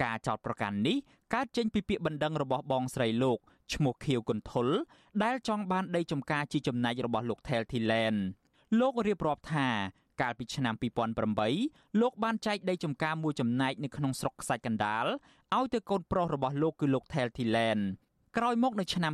[0.03, 0.97] ការចោទប្រកាន់នេះ
[1.35, 3.39] កើតចេញពីពាក្យបណ្ដឹងរបស់បងស្រីលោក
[3.75, 4.69] ឈ្មោះខៀវគុណធុល
[5.25, 8.17] ដែលចង់បានដីចំការជាចំណែករបស់លោក Thel Thilen
[8.81, 9.69] លោករៀបរាប់ថា
[10.21, 10.75] កាលពីឆ្នាំ
[11.37, 15.07] 2008លោកបានចែកដីចំការមួយចំណែកនៅក្នុងស្រុកខ្សាច់កណ្ដាល
[15.57, 17.81] ឲ្យទៅកូនប្រុសរបស់លោកគឺលោក Thel Thilen
[18.39, 19.13] ក្រោយមកនៅឆ្នាំ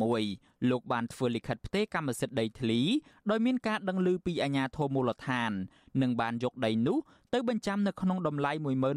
[0.00, 2.80] 2016លោកបានធ្វើលិខិតផ្ទេរកម្មសិទ្ធិដីធ្លី
[3.30, 5.50] ដោយមានការដឹងឮពីអាជ្ញាធរមូលដ្ឋាន
[6.02, 6.98] និងបានយកដីនោះ
[7.34, 8.52] ទៅបញ្ចាំនៅក្នុងតម្លៃ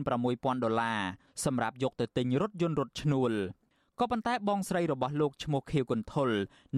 [0.10, 1.02] 16000ដុល្លារ
[1.46, 3.32] សម្រាប់យកទៅទិញរថយន្តរថឈ្នួល
[4.00, 6.30] ក៏ប៉ុន្តែបងស្រីរបស់លោកឈ្មោះខៀវកុនធុល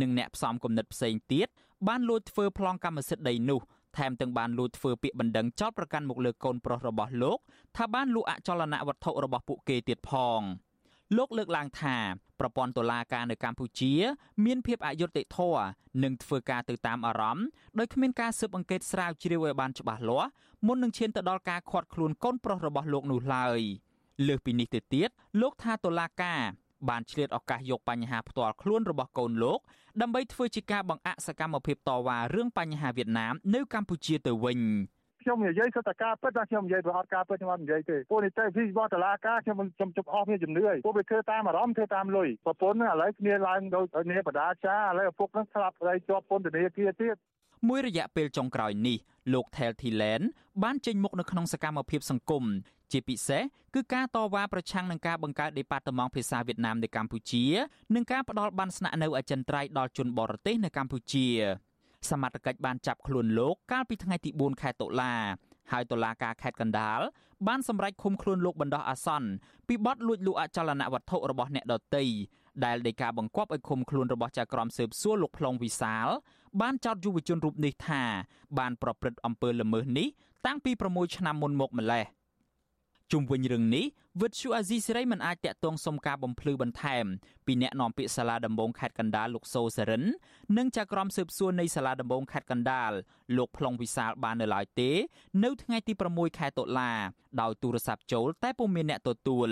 [0.01, 1.47] និងអ្នកផ្សំគំនិតផ្សេងទៀត
[1.87, 3.61] បានលួចធ្វើប្លង់កម្មសិទ្ធិដីនោះ
[3.97, 7.39] ថែមទាំងបានលួចធ្វើពាក្យបណ្ដឹងចោទប្រកាន់មកលើកូនប្រុសរបស់លោក
[7.77, 10.41] ថាបានលួចអចលនវត្ថុរបស់ពួកគេទៀតផង
[11.17, 11.97] លោកលើកឡើងថា
[12.39, 13.93] ប្រព័ន្ធតុលាការនៅកម្ពុជា
[14.45, 15.63] មានភាពអយុត្តិធម៌
[16.03, 17.45] និងធ្វើការទៅតាមអារម្មណ៍
[17.79, 20.29] ដោយគ្មានការស៊ើបអង្កេតស្រាវជ្រាវឲ្យបានច្បាស់លាស់
[20.67, 23.59] មុននឹងឈានទៅដល់ការឃាត់ខ្លួនកូនប្រុសរបស់លោកនោះឡើយ
[24.27, 25.09] លើសពីនេះទៅទៀត
[25.41, 26.41] លោកថាតុលាការ
[26.89, 29.59] បានឆ្លៀតឱកាសយកបញ្ហាផ្ទាល់ខ្លួនរបស់កូនលោក
[30.01, 34.59] ដើម្បីធ្វើជាការបង្អាក់សកម្មភាពតវ៉ារឿងបញ្ហាវៀតណាមនៅកម្ពុជាទៅវិញ
[35.23, 47.15] ខ្ញុំនិយាយសុទ្ធតែការពិតណាខ្ញុំនិយាយប្រហត់ការពិតខ្ញុំអត់និយាយទេពួកនីតិវិធីរបស់តុលាការខ្ញុំខ្ញុំជប់អស់គ្នាជំនឿពួកវាធ្វើតាមអារម្មណ៍ធ្វើតាមលុយប្រពន្ធឥឡូវគ្នាឡើងដូចនេះបដាចាឥឡូវឪពុកនឹងស្លាប់ហើយជាប់ពន្ធនាគារទៀត
[47.69, 48.97] មួយរយៈពេលចុងក្រោយនេះ
[49.33, 50.21] លោក Thel Thilen
[50.63, 52.43] បានចេញមុខនៅក្នុងសកម្មភាពសង្គម
[52.91, 53.43] ជាពិសេស
[53.75, 57.45] គឺការតវ៉ាប្រឆាំងនឹងការបង្កើតដេប៉ាតឺម៉ង់ភាសាវៀតណាមនៅកម្ពុជា
[57.95, 61.27] និងការផ្ដល់បានស្នាក់នៅអចិន្ត្រៃយ៍ដល់ជនបរទេសនៅកម្ពុជា
[62.11, 65.13] សមត្ថកិច្ចបានចាប់ខ្លួនលោកកាលពីថ្ងៃទី4ខែតុលា
[65.71, 66.99] ហើយតុលាការខេត្តកណ្ដាល
[67.47, 69.29] បានសម្រេចឃុំខ្លួនលោកបណ្ដោះអាសន្ន
[69.67, 72.03] ពីបទលួចលក់អចលនវត្ថុរបស់អ្នកដទៃ
[72.65, 76.07] ដែលដីកាបង្គាប់ឲ្យឃុំខ្លួនរបស់ចៅក្រមស៊ើបសួរលោកផ្លុងវិសាល
[76.61, 78.03] បានចោទយុវជនរូបនេះថា
[78.59, 80.07] បានប្រព្រឹត្តអំពើល្មើសនេះ
[80.45, 82.05] តាំងពី6ឆ្នាំមុនមកម្លេះ។
[83.13, 83.85] ជុំវិញរឿងនេះ
[84.21, 87.05] វិទ្យុអាស៊ីសេរីមិនអាចតាក់ទងសុំការបំភ្លឺបន្ថែម
[87.45, 90.03] ពីអ្នកនាំពាក្យសាលាដំបងខេត្តកណ្ដាលលោកសូសេរិន
[90.57, 92.91] និងចៅក្រមស៊ើបសួរនៃសាលាដំបងខេត្តកណ្ដាល
[93.37, 94.89] លោកផ្លុងវិសាលបាននៅឡើយទេ
[95.43, 96.91] នៅថ្ងៃទី6ខែតុលា
[97.41, 99.49] ដោយទូរស័ព្ទចូលតែពុំមានអ្នកទទួល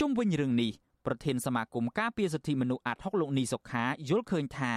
[0.00, 0.70] ជុំវិញរឿងនេះ
[1.06, 4.74] ប្រធានសមាគមការពារសិទ្ធិមនុស្សអាត់ហុកលោកនីសុខាយល់ឃើញថា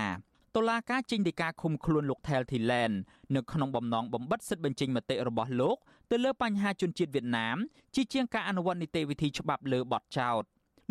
[0.57, 2.93] តុលាការចេញដីកាឃុំខ្លួនលោក Thel Thilen
[3.35, 5.77] នៅក្នុងបំណងបំបិទសិទ្ធិបញ្ចេញមតិរបស់លោក
[6.11, 7.57] ទៅលើបញ្ហាជនជាតិវៀតណាម
[7.95, 10.41] ជាជាងការអនុវត្តនីតិវិធីច្បាប់លើបទចោទ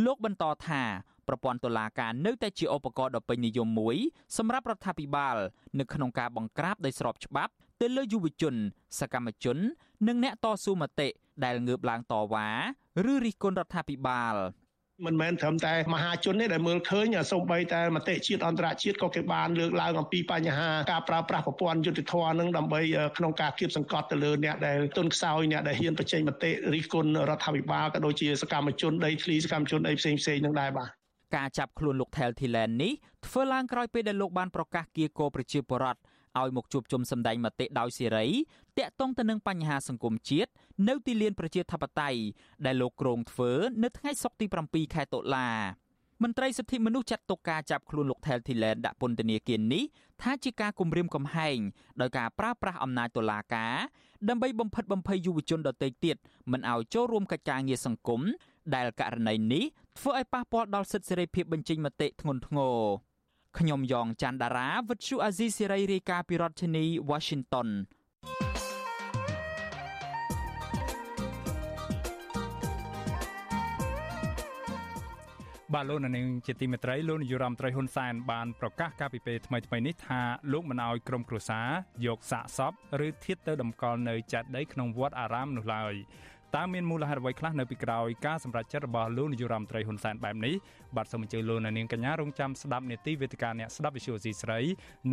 [0.05, 0.83] លោកបន្តថា
[1.29, 3.97] ប្រព័ន្ធតុលាការនៅតែជាឧបករណ៍ដ៏ពេញនិយមមួយ
[4.37, 5.37] សម្រាប់រដ្ឋាភិបាល
[5.79, 8.55] នៅក្នុងការបង្ក្រាបដោយស្របច្បាប់ទៅលើយុវជន
[9.01, 9.59] សកម្មជន
[10.09, 11.09] និងអ្នកតស៊ូមតិ
[11.45, 12.49] ដែលងើបឡើងតវ៉ា
[13.13, 14.35] ឬរិះគន់រដ្ឋាភិបាល។
[15.07, 22.81] មិនមែនត្រឹមតែមហាជនទេដែលមើលឃើញសូម្បីតែមតិជាតិអន្តរជាតិក៏គេបានលើកឡើងអំពីបញ្ហាការប្រើប្រាស់ប្រព័ន្ធយុតិធធម៌នឹងដើម្បី
[23.17, 30.89] ក្នុងការគៀបសង្កត់ទៅលើអ្នកដែលទុនខ្សោយអ្នកដែលហ៊ានបញ្ចេញមតិរិះគន់រដ្ឋាភិបាលក៏ដូចជាសកម្មជនដីធ្លីសកម្មជនអីផ្សេងផ្សេងនឹងដែរបាទ
[31.37, 32.93] ការចាប់ខ្លួនលោក Thel Thilen នេះ
[33.27, 36.01] ធ្វើឡើងក្រោយពេលដែលលោកបានប្រកាសគៀកោប្រជាពលរដ្ឋ
[36.41, 38.27] ឲ្យមកជួបជុំសម្ដែងមតិដោយសេរី
[38.79, 40.51] តាក់ទងទៅនឹងបញ្ហាសង្គមជាតិ
[40.89, 42.21] នៅទីលានប្រជាធិបតេយ្យ
[42.67, 45.49] ដែលលោកគ្រងធ្វើនៅថ្ងៃសុក្រទី7ខែតុលា
[46.23, 49.85] មន្ត្រីសិទ្ធិមនុស្សចាត់ទុកការចាប់ខ្លួនលោក Thel Thilen ដាក់ពន្ធនាគារនេះ
[50.23, 51.59] ថាជាការគំរាមកំហែង
[52.01, 53.75] ដោយការប្រើប្រាស់អំណាចតុលាការ
[54.29, 56.17] ដើម្បីបំផិតបំភ័យយុវជនដទៃទៀត
[56.53, 58.21] មិនឲ្យចូលរួមកិច្ចការងារសង្គម
[58.75, 59.65] ដែលករណីនេះ
[59.99, 62.77] ធ្វើឲ្យប៉ះពាល់ដល់សិទ្ធិសេរីភាពបញ្ចេញមតិធ្ងន់ធ្ងរ
[63.59, 67.69] ខ្ញុំយ៉ងច័ន្ទដារាវិទ្យុអាស៊ីសេរីរាយការណ៍ពីរដ្ឋធានី Washington
[75.75, 80.21] បាទលោកនាងជាទីមេត្រីលោកនាយរដ្ឋមន្ត្រីហ៊ុនសែនបានប្រកាសកាលពីពេលថ្មីៗនេះថា
[80.53, 81.69] លោកមិនអោយក្រុមគ្រួសារ
[82.07, 82.73] យកសាកសព
[83.07, 85.95] ឬធាតទៅតម្កល់នៅចេតិយក្នុងវត្តអារាមនោះឡើយ
[86.57, 90.55] តើមានមូលហេតុអ្វីខ្លះនៅពីក្រោយការសម្រេចចិត្តរបស់លោកនាយរដ្ឋមន្ត្រីហ៊ុនសែនបែបនេះ
[90.97, 94.61] បាទសូមអញ្ជើញលោកនាងកញ្ញារងចាំស្ដាប់នេតិវេទិកាអ្នកស្ដាប់វិទ្យុស៊ីស្រី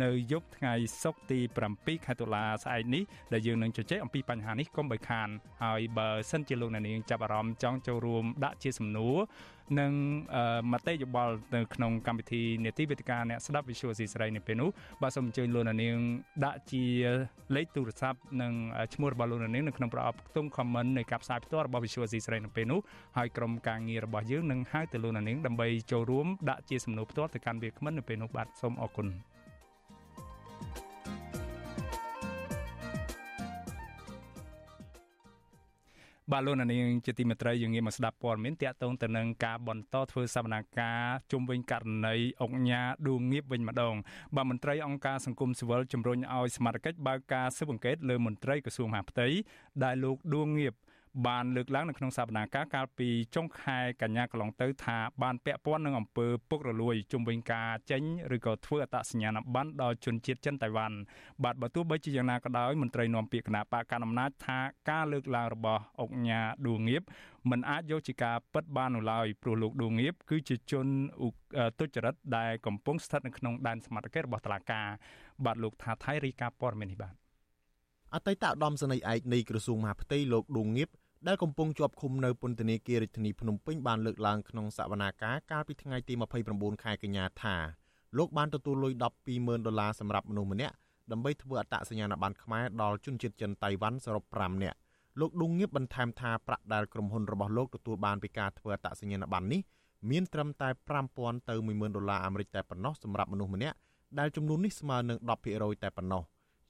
[0.02, 1.38] នៅយប់ថ្ងៃសុក្រទី
[1.72, 5.28] 7ខែតុលាស្អែកនេះដែលយើងនឹងជជែកអំពីបញ្ហានេះកុំបីខាន
[5.64, 9.16] ហើយបើសិនជាលោកនាងចាប់អារម្មណ៍ចង់ចូលរួមដាក់ជាសំណួរ
[9.78, 9.92] និង
[10.72, 14.70] មតិយោបល់នៅក្នុងកម្មវិធីនេតិវេទិកាអ្នកស្ដាប់ Visual ស៊ីស្រីនៅពេលនោះ
[15.02, 15.96] បាទសូមអញ្ជើញលោកនាង
[16.44, 16.84] ដាក់ជា
[17.56, 18.52] លេខទូរស័ព្ទនិង
[18.94, 22.80] ឈ្មោះរបស់លោកនាងនៅក្នុងប្រអប់ខ្ទង់ comment នៃការផ្សាយផ្ទាល់របស់ Visual ស៊ីស្រីនៅពេលនោះ
[23.16, 29.29] ហើយក្រុមការងាររបស់យើងនឹងហៅទៅលោកនាងដើម្បីចូលរួមដាក់ជាសំណួរផ្ទាល់ទៅកាន់វាគ្មិននៅពេលនោះបាទសូមអរគុណ
[36.32, 43.94] បាទលោកនាងជាទីមេត្រីយើងងាកមកស្ដាប់ព័ត៌មានតាក់ទងទៅនឹងការបន្តធ្វើសកម្មភាពជុំវិញករណីអង្គញាដួងងៀបវិញម្ដង
[44.36, 49.26] បាទមន្ត្រីអង្គការសង្គមស៊ីវិលជំរុញឲ្យសមាជិកបើកការស៊ើបអង្កេតលើមន្ត្រីក្រសួងមហាផ្ទៃ
[49.84, 50.74] ដែលលោកដួងងៀប
[51.26, 58.02] បានលើកឡើងនៅក្នុងសវនាការកាលពីចុងខែកញ្ញាកន្លងទៅថាបានពាក់ព័ន្ធនឹងអំពើពុករលួយជំវិញការចេញ
[58.36, 60.96] ឬក៏ធ្វើអត្តសញ្ញាណប័ណ្ណដល់ជនជាតិចិនតៃវ៉ាន់
[61.44, 64.58] បាទបើទោះបីជាយ៉ាងណាក៏ដោយមន្ត្រីនាំពាក្យគណៈបកកណ្ដាលអំណាចថា
[64.90, 67.02] ការលើកឡើងរបស់អង្គញាឌួងងៀប
[67.50, 70.86] មិនអាចយកជាការពិតបាននោះឡើយព្រោះលោកឌួងងៀបគឺជាជន
[71.78, 74.86] ទុច្ចរិតដែលកំពុងស្ថិតនៅក្នុងដែនសមត្ថកិច្ចរបស់តុលាការ
[75.44, 77.14] បាទលោកថាថៃរីកាព័រមេនេះបាទ
[78.14, 80.88] អតីតឧត្តមសេនីយ៍ឯកនៃក្រសួងមហាផ្ទៃលោកឌួងងៀប
[81.28, 86.14] ដែលកំពុងជាប់ឃុំនៅពន្ធនាគាររាជធានីភ្នំពេញបានលើកឡើងក្នុងសវនាការកាលពីថ្ងៃទី
[86.48, 87.56] 29ខែកញ្ញាថា
[88.18, 88.92] លោកបានទទួលលុយ
[89.30, 90.74] 120,000ដុល្លារសម្រាប់មនុស្សម្នាក់
[91.10, 94.78] ដើម្បីធ្វើអត្តសញ្ញាណប័ណ្ណខ្មែរដល់ជនជាតិចិនតៃវ៉ាន់សរុប5នាក់
[95.20, 99.60] លោកឌុងងៀបបន្ថែមថាប្រាក់ដែលក្រុមហ៊ុនរបស់លោកទទួលបានពីការធ្វើអត្តសញ្ញាណប័ណ្ណនេះ
[100.10, 100.68] មានត្រឹមតែ
[101.08, 103.76] 5000ទៅ10000ដុល្លារអាមេរិកតែប៉ុណ្ណោះសម្រាប់មនុស្សម្នាក់
[104.18, 105.18] ដែលចំនួននេះស្មើនឹង
[105.50, 106.22] 10%តែប៉ុណ្ណោះ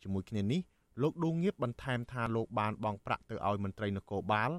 [0.02, 0.60] ជាមួយគ្នានេះ
[1.02, 4.50] លោកឌួងងៀបបន្ថែមថាលោកបានបង់ប្រាក់ទៅឲ្យមន្ត្រីនគរបាល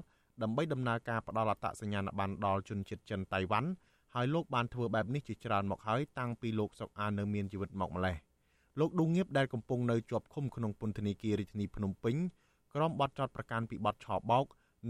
[0.42, 3.68] ដើម្បីដំណើរការផ្ដល់អត្តសញ្ញាណប័ណ្ណដល់ជនជាតិចិនតៃវ៉ាន់
[4.14, 8.16] ហើយលោកបានធ្វើបែបនេះជាច្រើនមកហើយតាំងពីលោកសុកអាននៅមានជីវិតមកម្លេះ
[8.80, 12.16] លោកឌួងងៀបដែលកំពុងនៅជាប់ឃុំក្នុងពន្ធនាគាររាជធានីភ្នំពេញ
[12.74, 14.44] ក្រុមបទចោតប្រកាន់ពីបទឆបោក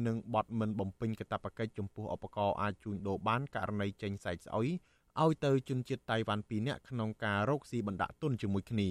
[0.07, 4.69] និងបទមិនបំពេញកាតព្វកិច្ចចំពោះឧបករណ៍អាចជួញដូរបានករណីចេញសែកស្អុយ
[5.21, 8.91] ឲ្យទៅជនជាតិតៃវ៉ាន់2នាក់ក្នុងការរកស៊ីបណ្ដាក់ទុនជាមួយគ្នា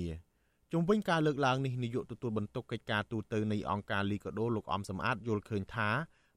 [0.74, 5.90] ជុំវិញការលើកឡើងនេះនាយកទទួលបន្ទុកកិច្ចការទូតនៃអង្គការលីកាដូលោកអំសំអាតយល់ឃើញថា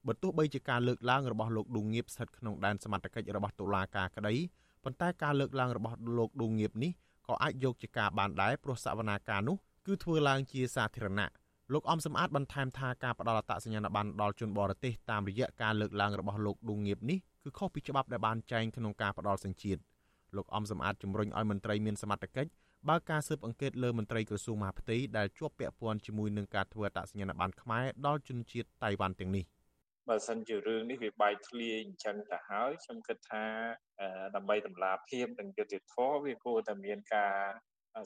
[0.07, 4.33] បើទោះបីជាការលើកឡើងរបស់លោកឌូងៀបស្ថិតក្នុងដែនសមត្ថកិច្ចរបស់តុលាការក្តី
[4.83, 6.91] ប៉ុន្តែការលើកឡើងរបស់លោកឌូងៀបនេះ
[7.27, 11.29] ក៏អាចយកជាការបានដែរព្រោះសវនាការនោះគឺធ្វើឡើងជាសាធារណៈ
[11.73, 19.81] លោកអំសំអាតបន្ថែមថាការផ្ដល់អត្តសញ្ញាណប័ណ្ណដល់ជនបរទេសតាមរយៈការលើកឡើងរបស់លោកឌូងៀបនេះគឺខុសពីច្បាប់ដែលបានចែងក្នុងការផ្ដល់សញ្ជាតិ
[20.37, 22.51] លោកអំសំអាតជំរុញឲ្យមន្ត្រីមានសមត្ថកិច្ច
[22.89, 29.45] បើការស៊ើបអង្កេតលើមន្ត្រីក្រសួងមហាផ្ទៃដែលជាប់ពាក់ព័ន្ធជាមួយនឹងការធ្វើអត្តសញ្ញាណប័ណ្ណខ្មែរដល់ជនជាតិតៃវ៉ាន់ទាំងនេះ
[30.09, 33.45] បើសិនជារឿងនេះវាបែកធ្លាយអញ្ចឹងទៅហើយខ្ញុំគិតថា
[34.35, 37.35] ដើម្បីតម្លាភាពនិងយុត្តិធម៌វាគួរតែមានការ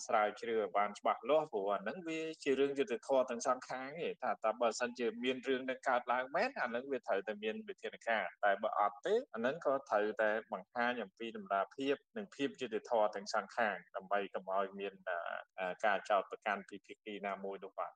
[0.07, 14.93] ស្រាវជ្រាវបានច្បាស់លាស់ព្រោះអាហ្នឹងវាជារឿងយុត្តិធម៌ទាំងសងខាងទេថាតើបើសិនជាមានរឿងនឹងកើតឡើងមែនអាហ្នឹងវាត្រូវតែមានវិធានការតែបើអត់ទេអាហ្នឹងក៏ត្រូវតែបង្ហាញអំពីតម្លាភាពនិងភាពយុត្តិធម៌ទាំងសងខាងដើម្បីកុំឲ្យមាន
[15.85, 17.93] ការចោទប្រកាន់ពីភាគីណាមួយនោះបាទ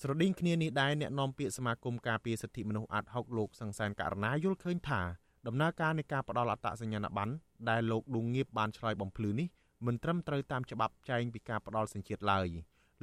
[0.00, 5.02] ស្រដៀងគ្នានេះដែរអ្នកនាំពាក្យសមាគមការពារសិទ្ធិមនុស្សអាត់ហុកលោកសង្សានករណាយល់ឃើញថា
[5.46, 7.32] ដំណើរការនៃការផ្ដល់អត្តសញ្ញាណប័ណ្ណ
[7.70, 9.48] ដែលលោកឌុងងៀបបានឆ្លើយបំភ្លឺនេះ
[9.86, 12.48] មិនត្រឹមត្រូវតាមច្បាប់ចែងពីការផ្ដល់សញ្ជាតិឡើយ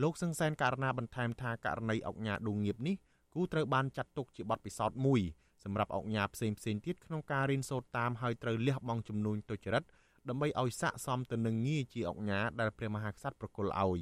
[0.01, 2.95] លោកសង្សានករណាបន្ថែមថាករណីអុកញ៉ាឌុងងៀបនេះ
[3.33, 5.21] គូត្រូវបានចាត់ទុកជាបទពិសោធន៍មួយ
[5.63, 9.83] សម្រាប់អុកញ៉ាផ្សេងផ្សេងទៀតក្នុងការរៀនសូត្រតាមហើយត្រូវលះបង់ចំនួនទុច្ចរិត
[10.29, 14.01] ដើម្បីឲ្យស័កសមទៅនឹងងារជាអុកញ៉ាដែលព្រះមហាក្សត្រប្រគល់ឲ្យ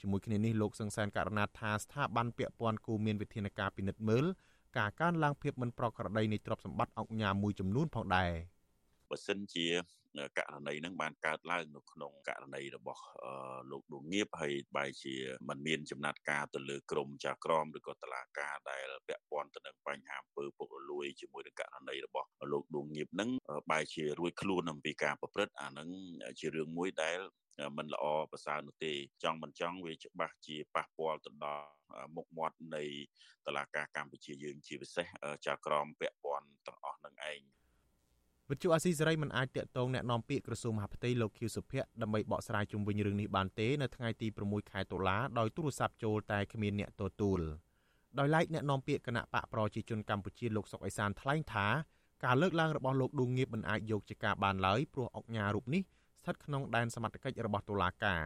[0.00, 4.24] ជាមួយគ្នានេះលោកសង្សានករណាថាស្ថាប័នពាក់ព័ន្ធគូមានវិធានការពិនិត្យមើល
[4.78, 8.30] ការកើនឡើងភាពមិនប្រក្រតីនៃទ្រព្យសម្បត្តិអុកញ៉ាមួយចំនួនផងដែរ
[9.10, 9.66] បើសិនជា
[10.38, 13.02] ករណីហ្នឹងបានកើតឡើងនៅក្នុងករណីរបស់
[13.70, 15.14] លោកដួងងៀបហើយបែរជា
[15.48, 23.30] มันមានចំណាត់ការទៅលើក្រមចាក្រមឬក៏តឡាការដែលពាក់ព័ន្ធទៅនឹងបញ្ហាអំពើពុករលួយជាមួយនឹងករណីរបស់លោកដួងងៀបហ្នឹង
[23.70, 25.88] បែរជារួចខ្លួនអំពីការប្រព្រឹត្តអាហ្នឹង
[26.40, 27.18] ជារឿងមួយដែល
[27.78, 31.68] មិនល្អប្រសើរនោះទេចង់មិនចង់វាច្បាស់ជាប៉ះពាល់ទៅដល់
[32.16, 32.84] មុខមាត់នៃ
[33.46, 35.06] តឡាការកម្ពុជាយើងជាពិសេស
[35.46, 37.40] ចាក្រមពាក់ព័ន្ធទាំងអស់នឹងឯង
[38.53, 47.39] វិទ្យុអាស៊ីសេរីមិនអាចតាក់ទងแนะនាំពាក្យក្រសួងមហាផ្ទៃលោកខៀវសុភ័ក្រដើម្បីបកស្រាយជុំវិញរឿងនេះបានទេនៅថ្ងៃទី6ខែតុលាដោយទូរស័ព្ទចូលតែគ្មានអ្នកទទួល
[48.19, 51.67] ដោយឡែកអ្នកនាំពាក្យគណៈបកប្រជាជនកម្ពុជាលោកសុកអេសានថ្លែងថា
[52.25, 55.81] ការលើកឡើងរបស់លោកឌួងងៀបមិនអាចយកជាការបានឡើយព្រោះអុកញ៉ារូបនេះ
[56.21, 58.21] ស្ថិតក្នុងដែនសមត្ថកិច្ចរបស់តុលាការ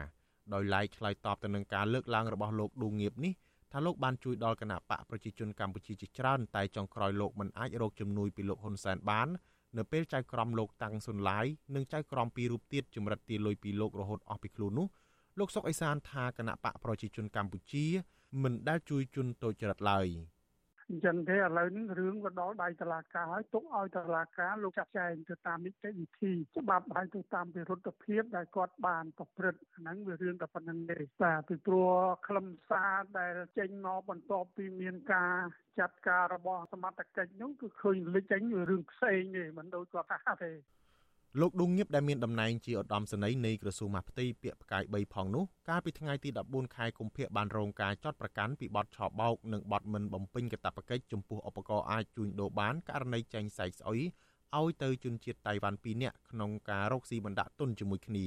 [0.54, 3.34] ដោយឡែកឆ្លើយតបទៅនឹងការលើកឡើងរបស់លោកឌួងងៀបនេះ
[3.72, 9.28] ថាលោកបានជួយដល់គណៈបកប្រជាជនកម្ពុជាជាច្រើនតែចុងក្រោយលោកមិនអាចរកជំនួយពីលោកហ៊ុនសែនបាន
[9.77, 14.87] នៅពេលចៅក្រមលោកតាំងសុនឡាយនិងចៅក្រមពីររូបទៀតចម្រិតទាលុយពីលោករហូតអស់ពីខ្លួននោះ
[15.39, 17.87] លោកសុកអេសានថាគណៈបកប្រជាជនកម្ពុជា
[18.43, 20.07] មិនដែលជួយជន់តូចចរិតឡើយ។
[20.91, 31.93] អញ្ចឹងទេឥឡូវនេះរឿងក៏ដល់ដៃតុលាការហើយទុកឲ្យតុលាការលោកចាត់ចែងទៅតាមនីតិវិធីច្បាប់ហើយទៅតាមវិរុទ្ធភាពដែលគាត់បានប្រព្រឹត្តហ្នឹងវារឿងតែប៉ុណ្្នឹងទេបាទពីព្រោះ
[32.27, 35.37] ខ្លឹមសារដែលចេញមកបន្ទាប់ពីមានការ
[35.79, 40.53] ចាត់ការរបស់សមត្ថកិច្ចនោះគឺឃើញលេចចេញរឿងផ្សេងទេមិនដូចគាត់ថាទេ
[41.41, 54.01] លោកឌុងងៀបដែលមានតំណែងជាឧត្តមសេនីយ៍នៃក្រសួងមហាផ្ទៃពាក្យផ្កាយ3ផងនោះកាលពីថ្ងៃទី14ខែកុម្ភៈបានរងការចាត់ប្រកាន់ពីបទឆបោកនិងបទមិនបំពេញកាតព្វកិច្ចចំពោះឧបករណ៍អាចជួញដូរបានករណីចែងសែកស្អុយ
[54.59, 58.27] ឲ្យទៅជនជាតិតៃវ៉ាន់2នាក់ក្នុងការរកស៊ីបណ្ដាក់ទុនជាមួយគ្នា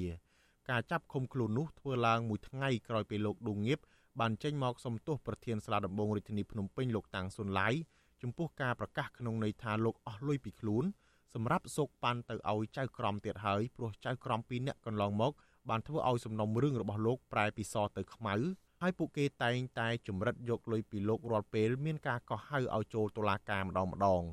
[0.70, 3.80] ការចាប់ឃុំខ្លួននោះធ្វើឡើងមួយថ្ងៃក្រោយពេលលោកឌុងងៀប
[4.20, 7.74] បានចេញមកសំទោសប្រធានសាលាដំបងរាជធានីភ្នំពេញលោកតាំងសុនឡាយ
[8.22, 10.86] ចំពោះការប្រកាសក្នុងន័យថាលោកអស់លុយពីខ្លួន
[11.34, 15.32] សម្រាប់សូកប៉ាន់ទៅឲ្យចៅក្រមទៀតហើយព្រោះចៅក្រមពីរនាក់កន្លងមក
[15.70, 18.36] បានធ្វើឲ្យសំណុំរឿងរបស់លោកប្រែពីសទៅខ្មៅ
[18.82, 24.24] ហើយពួកគេតែងតែចម្រិតយកលុយពីលោករាល់ពេលមានការកោះហៅឲ្យចូលតុលាការម្ដងម្ដង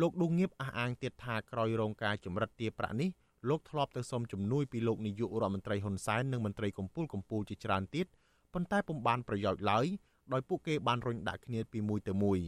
[0.00, 3.10] លោកឌុងងៀបអះអាងទៀតថាក្រោយរងការចម្រិតទារប្រាក់នេះ
[3.48, 8.06] លោកធ្លាប់ទៅសុំជំនួយពីលោកនាយករដ្ឋមន្ត្រីហ៊ុនសែននិងមន្ត្រីកម្ពុជាកម្ពុជាជាច្រើនទៀត
[8.54, 9.86] ប៉ុន្តែពុំបានប្រយោជន៍ឡើយ
[10.32, 12.38] ដោយពួកគេបានរុញដាក់គ្នាពីមួយទៅមួយ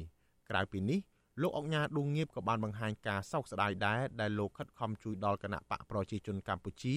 [0.50, 0.98] ក្រៅពីនេះ
[1.40, 6.96] លោកអុកញ៉ាឌួងងៀបក៏បានបង្ហាញការសោកស្ដាយដែរដែលលោកខិតខំជួយដល់គណៈបកប្រជាជនកម្ពុជា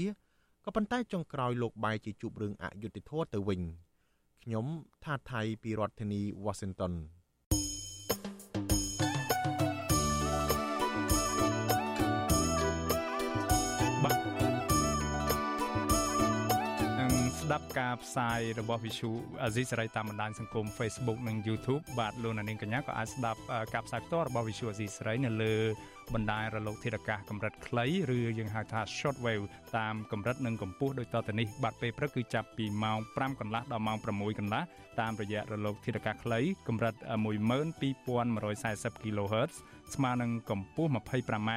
[0.65, 3.61] ក៏ប៉ុន្តែចុងក្រោយលោកបែរជាជួបរឿងអយុត្តិធម៌ទៅវិញ
[4.43, 4.65] ខ្ញុំ
[5.03, 6.93] ថាថៃពីរដ្ឋធានី Washington
[17.49, 19.11] ស្ដាប់ការផ្សាយរបស់ Visu
[19.43, 23.39] អាស៊ីសេរីតាមបណ្ដាញសង្គម Facebook និង YouTube បាទលោកនាងកញ្ញាក៏អាចស្ដាប់
[23.73, 25.55] ការផ្សាយផ្ទាល់របស់ Visu អាស៊ីសេរីនៅលើ
[26.13, 27.85] បណ្ដាញរលកធាតុអាកាសកម្រិតខ្លី
[28.17, 29.45] ឬយើងហៅថា Shortwave
[29.77, 34.07] តាមកម្រិតនិងកម្ពស់ដូចតទៅនេះបាទពេលព្រឹកគឺចាប់ពីម៉ោង5កន្លះដល់ម៉ោង6
[34.39, 34.61] កន្លះ
[34.99, 39.53] តាមរយៈរលកធាតុអាកាសខ្លីកម្រិត12140 kHz
[39.95, 41.51] ស្មើនឹងកម្ពស់ 25m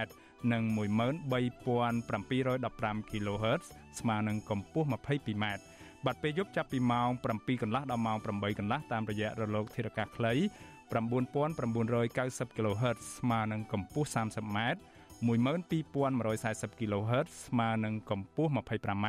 [0.52, 5.44] និង13715 kHz កញ្ញានឹងកម្ពស់ 22m
[6.06, 10.32] បាទពេលយប់ចាប់ពីម៉ោង7កន្លះដល់ម៉ោង8កន្លះតាមរយៈរលកធារកាសខ្លី
[10.92, 14.58] 9990 kHz ស្មើនឹងកម្ពស់ 30m
[15.28, 19.06] 12140 kHz ស្មើនឹងកម្ពស់ 25m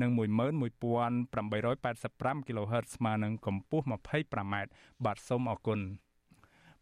[0.00, 4.54] និង11885 kHz ស្មើនឹងកម្ពស់ 25m
[5.04, 5.80] បាទសូមអរគុណ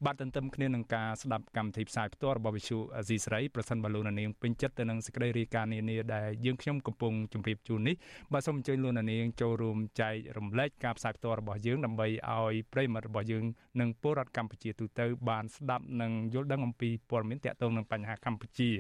[0.05, 7.95] បាទទន្ទឹមគ្នានឹងការស្ដាប់កម្មវិធីផ្សាយផ្ទាល់របស់វិទ្យុអាស៊ីសេរីប្រសិនបើលោកនាងពេញចិត្តទៅនឹងសេចក្តីរាយការណ៍នានាដែលយើងខ្ញុំកំពុងជម្រាបជូននេះ
[8.33, 13.45] បាទសូមអញ្ជើញលោកនាងចូលរួមចែករំលែកការផ្សាយផ្ទាល់របស់យើងដើម្បីឲ្យប្រិយមិត្តរបស់យើង
[13.81, 18.71] និងពលរដ្ឋកម្ពុជាទូទៅបានស្ដាប់និងយល់ដឹងអំពីព័ត៌មានទាក់ទងនឹងបញ្ហាកម្ពុជា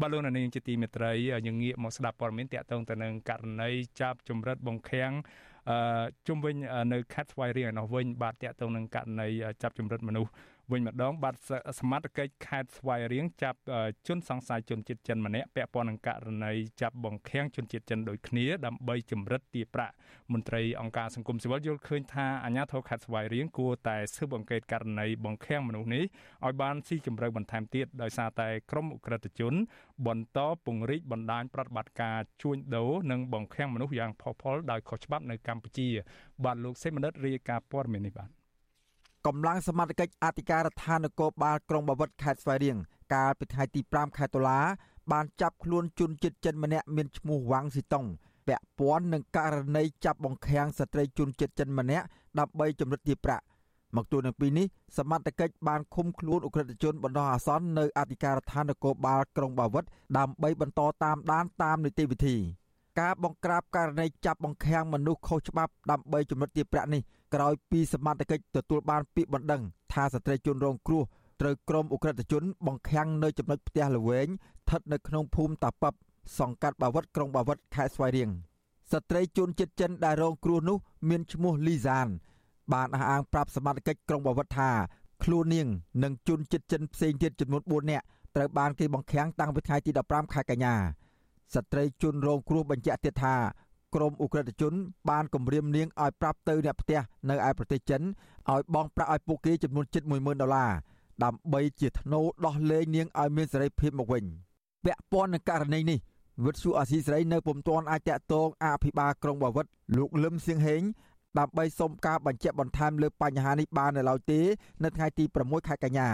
[0.00, 1.12] បាទលោកនាងជាទីមេត្រី
[1.46, 5.12] យើងងាកមកស្ដាប់ព័ត៌មានទាក់ទងទៅនឹងករណីចាប់ចម្រិតបង្ខាំង
[5.70, 6.54] អឺជុំវិញ
[6.92, 9.28] នៅខេត្តស្វាយរៀងឯនោះវិញបាទតាក់ទងនឹងករណី
[9.62, 10.30] ចាប់ចម្រិតមនុស្ស
[10.72, 11.34] វិញម្ដងបាទ
[11.80, 13.58] សមត្ថកិច្ចខេត្តស្វាយរៀងចាប់
[14.06, 19.94] ជនសង្ស័យជនជាតិចិនម្នាក់ពាក់ព័ន្ធនឹងករណីចាប់បង្ខាំងជនជាតិចិនដូចគ្នាដើម្បីចម្រិតទារប្រាក់
[20.32, 26.04] មន្ត្រីអង្គការសង្គមស៊ីវិលយល់ឃើញថាអាជ្ញាធរខេត្តស្វាយរៀងគួរតែស៊ើបអង្កេតករណីបង្ខាំងមនុស្សនេះ
[26.44, 29.54] ឲ្យបានស៊ីជម្រៅបន្ថែមទៀតដោយសារតែក្រមអ ுக ្រិតជន
[30.06, 35.88] បន្តពង្រីកបណ្ដាញប្រតិបត្តិការជួញដូរនិងបង្ខាំងមនុស្សយ៉ាងផុសផុលដោយខុសច្បាប់នៅកម្ពុជា
[36.44, 38.43] បាទលោកសេមនិតរាយការណ៍ព័ត៌មាននេះបាទ
[39.26, 42.76] កម្លាំងសមត្ថកិច្ចអធិការដ្ឋាននគរបាលក្រុងបាវិតខេត្តស្វាយរៀង
[43.14, 44.58] កាលពីថ្ងៃទី5ខែតុលា
[45.12, 48.04] បានចាប់ខ្លួនជនជាតិចិនម្នាក់មានឈ្មោះវ៉ាងស៊ីតុង
[48.48, 52.06] ពាក់ព័ន្ធនឹងករណីចាប់បង្ខាំងស្ត្រីជនជាតិចិនម្នាក់
[52.38, 53.44] ដើម្បីចម្រិតទារប្រាក់
[53.96, 54.66] មកទល់នឹងពេលនេះ
[54.98, 59.84] សមត្ថកិច្ចបានឃុំខ្លួនអ ுக ្រិតជនបណ្ដោះអាសន្ននៅអធិការដ្ឋាននគរបាលក្រុងបាវិត
[60.18, 62.36] ដើម្បីបន្តតាមដានតាមនីតិវិធី
[63.00, 67.02] ការបង្ក្រាបករណីចាប់បង្ខាំងមនុស្សខុសច្បាប់ដើម្បីចម្រិតទារប្រាក់នេះ
[67.34, 71.02] ក្រោយពីសមត្ថកិច្ចទទួលបានពាក្យបណ្ដឹងថាស្ត្រីជនរងគ្រោះ
[71.40, 75.94] ត្រូវក្រុមអ ுக ្រិតជន បង្ខាំងនៅចំណុចផ្ទះល្វែងស្ថិតនៅក្នុងភូមិតាប៉ັບ
[76.38, 78.30] សង្កាត់បាវិតក្រុងបាវិតខេត្តស្វាយរៀង
[78.92, 80.76] ស្ត្រីជនជាតិចិនដែលរងគ្រោះនោះ
[81.08, 82.08] មានឈ្មោះលីសាន
[82.72, 84.70] បានអះអាងប្រាប់សមត្ថកិច្ចក្រុងបាវិតថា
[85.24, 85.68] ខ្លួននាង
[86.02, 88.04] និងជនជាតិចិនផ្សេងទៀតចំនួន4នាក់
[88.36, 90.74] ត្រូវបានគេបង្ខាំងតាំងពីថ្ងៃទី15ខែកញ្ញា
[91.54, 93.36] ស្ត្រីជនរងគ្រោះបញ្ជាក់ទៀតថា
[93.94, 94.74] ក្រមអ ுக ្រិតជន
[95.10, 98.02] បានគម្រាមនាងឲ្យប្រាប់ទៅអ្នកផ្ទះនៅឯប្រទេសចិន
[98.52, 100.70] ឲ្យបង់ប្រាក់ឲ្យពួកគេចំនួនជិត10000ដុល្លារ
[101.24, 104.24] ដើម្បីជាធ្នូដោះលែងនាងឲ្យមានសេរីភាពមកវិញ
[104.84, 105.98] ពាក់ព័ន្ធនឹងករណីនេះ
[106.44, 110.82] វិទ្យុអាស៊ីសេរីនៅពុំទាន់អាចតាក់ទងអភិបាលក្រុងបាវិតលោកលឹមសៀងហេង
[111.38, 114.40] ដើម្បីសុំការបញ្ជាក់បន្ថែមលើបញ្ហានេះបាននៅឡើយទេ
[114.84, 116.08] នៅថ្ងៃទី6ខែកញ្ញា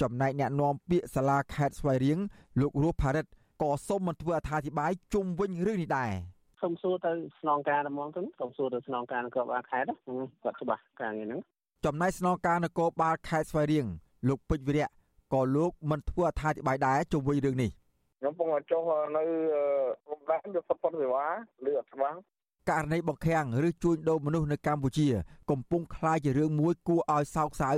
[0.00, 2.18] ចំណែកអ្នកនាំពាក្យសាលាខេត្តស្វាយរៀង
[2.60, 3.26] លោករស់ផារិត
[3.62, 6.10] ក៏សូមមិនធ្វើអត្ថាធិប្បាយជុំវិញរឿងនេះដែរ
[6.62, 9.88] សូមសួរទៅស្នងការហ្មងទៅសូមសួរទៅស្នងការនគរបាលខេត្ត
[10.42, 11.40] គាត់ច្បាស់ការងារហ្នឹង
[11.84, 13.86] ចំណែកស្នងការនគរបាលខេត្តស្វាយរៀង
[14.28, 14.88] លោកពេជ្រវិរៈ
[15.32, 17.70] ក៏លោកមិនធ្វើអត្ថាធិប្បាយដែរជុំវិញរឿងនេះ
[18.20, 18.82] ខ្ញុំពងចុះ
[19.16, 19.22] នៅ
[20.10, 21.26] រំដែងយកសុទ្ធសេវា
[21.68, 22.18] ឬអត់ច្បាស់
[22.70, 25.08] ករណីបង្ខាំងឬជួញដូរមនុស្សនៅកម្ពុជា
[25.50, 27.72] កំពុងក្លាយជារឿងមួយគួរឲ្យសោកសៅ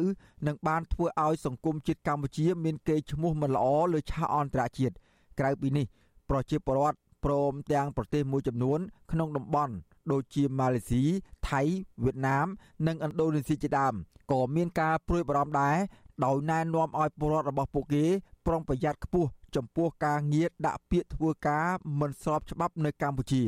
[0.46, 4.94] និងបានធ្វើឲ្យសង្គមជាតិកម្ពុជាមានកេរ្តិ៍ឈ្មោះមិនល្អលើឆាកអន្តរជាតិ
[5.38, 5.86] ក្រៅពីនេះ
[6.30, 8.78] ប្រជាពលរដ្ឋព្រមទាំងប្រទេសមួយចំនួន
[9.12, 9.74] ក្នុងតំបន់
[10.12, 11.02] ដូចជាម៉ាឡេស៊ី
[11.50, 11.62] ថៃ
[12.04, 12.46] វៀតណាម
[12.86, 13.94] និងឥណ្ឌូនេស៊ីជាដើម
[14.32, 15.76] ក៏មានការព្រួយបារម្ភដែរ
[16.24, 18.04] ដោយណែនាំឲ្យពលរដ្ឋរបស់ពួកគេ
[18.46, 21.66] ប្រុងប្រយ័ត្នខ្ពស់ចំពោះការងារដាក់ពាក្យធ្វើការ
[22.00, 23.42] មិនស្របច្បាប់នៅកម្ពុជា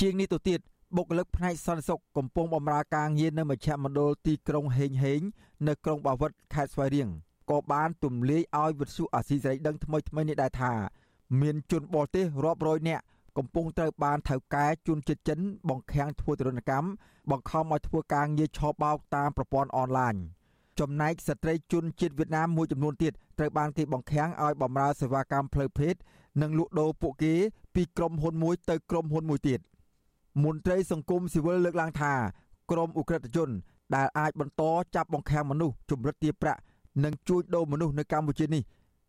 [0.00, 0.60] ជាងនេះទៅទៀត
[0.96, 5.20] បុគ្គលិកផ្នែកសន្តិសុខកំពុងបម្រើការងារនៅមជ្ឈមណ្ឌលទីក្រុងហេងហេង
[5.68, 7.08] នៅក្រុងបាវិតខេត្តស្វាយរៀង
[7.50, 10.72] ក៏បានទម្លាយឲ្យវិទ្យុអាស៊ីសេរីដឹងថ្មីថ្មីនេះដែរថា
[11.40, 13.02] មានជនបរទេសរាប់រយនាក់
[13.38, 15.38] កំពុងត្រូវបានថៅកែជួនចិត្តចិន
[15.70, 16.88] បង្ខាំងធ្វើទរណកម្ម
[17.30, 20.14] បង្ខំឲ្យធ្វើការងារឆបោកតាមប្រព័ន្ធអនឡាញ
[20.80, 25.94] ចំណែកស្ត្រីជនជាតិវៀតណាមមួយចំនួនទៀតត្រូវបានគេបង្ខាំងឲ្យបម្រើសេវាកម្មផ្លូវភេទ
[26.42, 27.34] និងលក់ដូរពួកគេ
[27.74, 29.60] ពីក្រុមហ៊ុនមួយទៅក្រុមហ៊ុនមួយទៀត
[30.44, 32.12] មន្ត្រីសង្គមស៊ីវិលលើកឡើងថា
[32.70, 33.50] ក្រុមអ ுக ្រិតជន
[33.94, 34.62] ដែលអាចបន្ត
[34.94, 36.60] ចាប់បង្ខាំងមនុស្សជំរិតទារប្រាក់
[37.04, 38.62] និងជួញដូរមនុស្សនៅកម្ពុជានេះ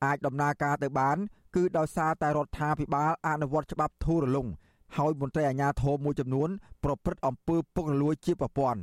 [0.03, 1.17] អាចដំណើរការទៅបាន
[1.55, 4.47] គឺដោយសារតែរដ្ឋាភិបាលអនុវត្តច្បាប់ធូររលុង
[4.97, 6.49] ហើយមន្ត្រីអាជ្ញាធរមួយចំនួន
[6.83, 8.81] ប្រព្រឹត្តអំពើពុករលួយជាប្រព័ន្ធ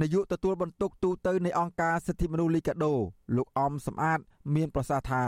[0.00, 2.94] នាយកទទួលបន្ទុកទូតនៃអង្គការសិទ្ធិមនុស្សលីកាដូ
[3.36, 4.18] លោកអំសំអាត
[4.54, 5.24] មានប្រសាសន៍ថា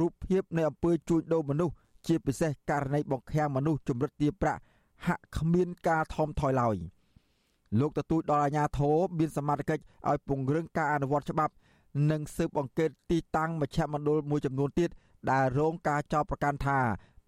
[0.00, 1.74] រូបភាពនៃអំពើជួញដូរមនុស្ស
[2.06, 4.60] ជាពិសេសករណីបង្ខាំងមនុស្សជំរិតទារប្រាក់
[5.06, 6.76] ហាក់គ្មានការថមថយឡើយ
[7.80, 11.52] លោកទទូចដល់អាជ្ញាធរមានសមត្ថកិច្ចឲ្យពង្រឹងការអនុវត្តច្បាប់
[12.10, 14.90] និងស៊ើបអង្កេតទីតាំងមជ្ឈមណ្ឌលមួយចំនួនទៀត
[15.30, 16.78] ដែលរងការចោទប្រកាន់ថា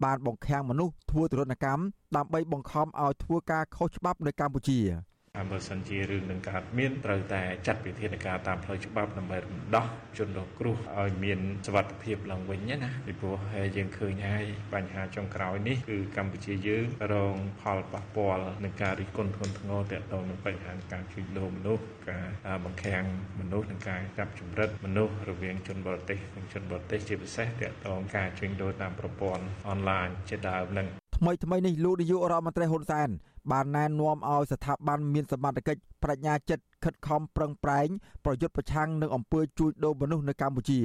[0.03, 1.83] បានបង្ខាំងមនុស្សធ្វើទរណកម្ម
[2.15, 4.79] ដើម្បីបង្ខំឲ្យធ្វើការខុសច្បាប់នៅកម្ពុជា។
[5.35, 9.85] ហើយបើសិនជារឿងនឹងកើតមានត្រូវតែចាត់វិធានការតាមផ្លូវច្បាប់ដើម្បីរំដោះ
[10.17, 13.37] ជនរងគ្រោះឲ្យមានសុវត្ថិភាពឡើងវិញណាពីព្រោះ
[13.75, 22.19] យើងឃើញហើយបញ្ហាចុងក្រោយនេះគឺកម្ពុជាយើងរងផលប៉ះពាល់នឹងការរិះគន់ធ្ងន់ធ្ងរទាក់ទងនឹងបញ្ហាការជួញដូរមនុស្សកា
[22.55, 23.03] របង្ខាំង
[23.39, 30.87] មនុស្សនិងការចាប់ចម្រិតមនុស្សរវាងជនបរទេសនិងជនបរទេសជាពិសេសទាក់ទងការជួញដូរតាមប្រព័ន្ធអនឡាញជាដើមនឹង
[31.17, 33.09] ថ្មីថ្មីនេះលោកនាយករដ្ឋមន្ត្រីហ៊ុនសែន
[33.51, 37.87] បានណែនាំឲ្យស្ថាប័នមានសមត្ថកិច្ចប្រាជ្ញាចិត្តខិតខំប្រឹងប្រែង
[38.25, 40.79] ប្រយុទ្ធប្រឆាំងនឹងអំពើជួញដូរមនុស្សនៅកម្ពុជា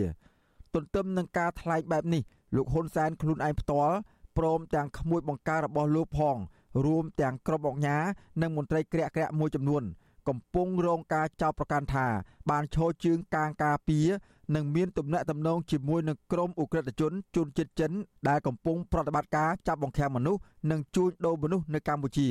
[0.75, 2.23] ទន្ទឹមនឹងការថ្លែងបែបនេះ
[2.57, 3.97] លោកហ៊ុនសែនខ្លួនឯងផ្ទាល់
[4.39, 6.37] ព្រមទាំងក្មួយបង្ការរបស់លោកផង
[6.85, 8.05] រួមទាំងក្រុមអង្គការ
[8.43, 9.83] និងមន្ត្រីក្រាក់ក្រាក់មួយចំនួន
[10.29, 12.07] កំពុងរងការចោទប្រកាន់ថា
[12.51, 14.09] បានឈរជើងកាងការពារ
[14.55, 17.93] និងមានទំនាក់ទំនងជាមួយនឹងក្រុមអ ுக ្រិតជនជនជាតិចិន
[18.29, 20.41] ដែលកំពុងប្រតិបត្តិការចាប់បង្ខាំមនុស្ស
[20.71, 22.29] និងជួញដូរមនុស្សនៅកម្ពុជា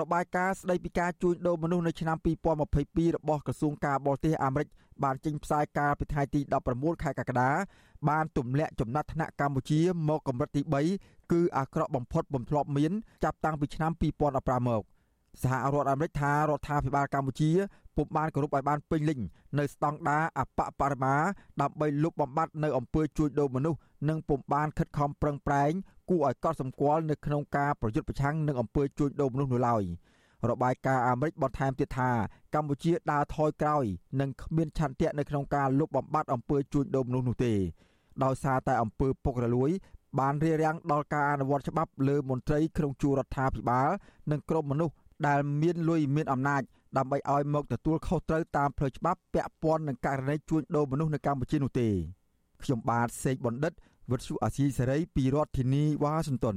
[0.00, 2.16] របាយការណ៍ស្ដីពីការជួញដូរមនុស្សនៅឆ្នាំ
[2.66, 4.68] 2022របស់ក្រសួងការបរទេសអាមេរិក
[5.04, 6.40] បានចេញផ្សាយកាលពីថ្ងៃទី
[6.72, 7.50] 19ខែកក្កដា
[8.08, 10.62] បានទម្លាក់ចំណាត់ថ្នាក់កម្ពុជាមកកម្រិតទី
[10.96, 12.92] 3គឺអាក្រក់បំផុតបំធ្លាប់មាន
[13.24, 13.92] ចាប់តាំងពីឆ្នាំ
[14.30, 14.82] 2015មក
[15.42, 17.50] សហរដ្ឋអាមេរិកថារដ្ឋាភិបាលកម្ពុជា
[17.96, 19.18] ពុំបានគោរពឲ្យបានពេញលេញ
[19.58, 20.24] នៅស្តង់ដារ
[20.58, 21.14] បពបរមា
[21.60, 23.78] ដើម្បីលុបបំបាត់នៅអំពើជួញដូរមនុស្ស
[24.08, 25.72] និងពុំបានខិតខំប្រឹងប្រែង
[26.10, 29.84] គួរឲ្យកត់សម្គាល់នៅក្នុងការប្រយុទ្ធប្រឆាំងនឹងអំពើជួញដូរមនុស្សនោះឡើយ
[30.50, 32.10] របាយការណ៍អាមេរិកបន្ថែមទៀតថា
[32.54, 33.84] កម្ពុជាដើរថយក្រោយ
[34.20, 37.54] និងគ្មានឆន្ទៈនៅក្នុងការលុបបំបាត់អំពើជួញដូរមនុស្សនោះទេ
[38.24, 39.70] ដោយសារតែអំពើពុករលួយ
[40.20, 43.88] បានរារាំងដល់ការអនុវត្តច្បាប់លើមន្ត្រីក្នុងជួររដ្ឋាភិបាល
[44.30, 44.94] និងក្រុមមនុស្ស
[45.26, 46.62] ដែលមានលុយមានអំណាច
[46.96, 51.88] ដើម្បីឲ្យមកទទួលខុសត្រូវតាមផ្លូវច្បាប់ពាក់ព័ន្ធនឹងករណីជួញដូរមនុស្សនៅកម្ពុជានោះទេ
[52.62, 53.72] ខ្ញុំបាទសេកបណ្ឌិត
[54.10, 56.56] វុទ្ធុអាស៊ីសេរីពីរដ្ឋធានីវ៉ាស៊ីនតោន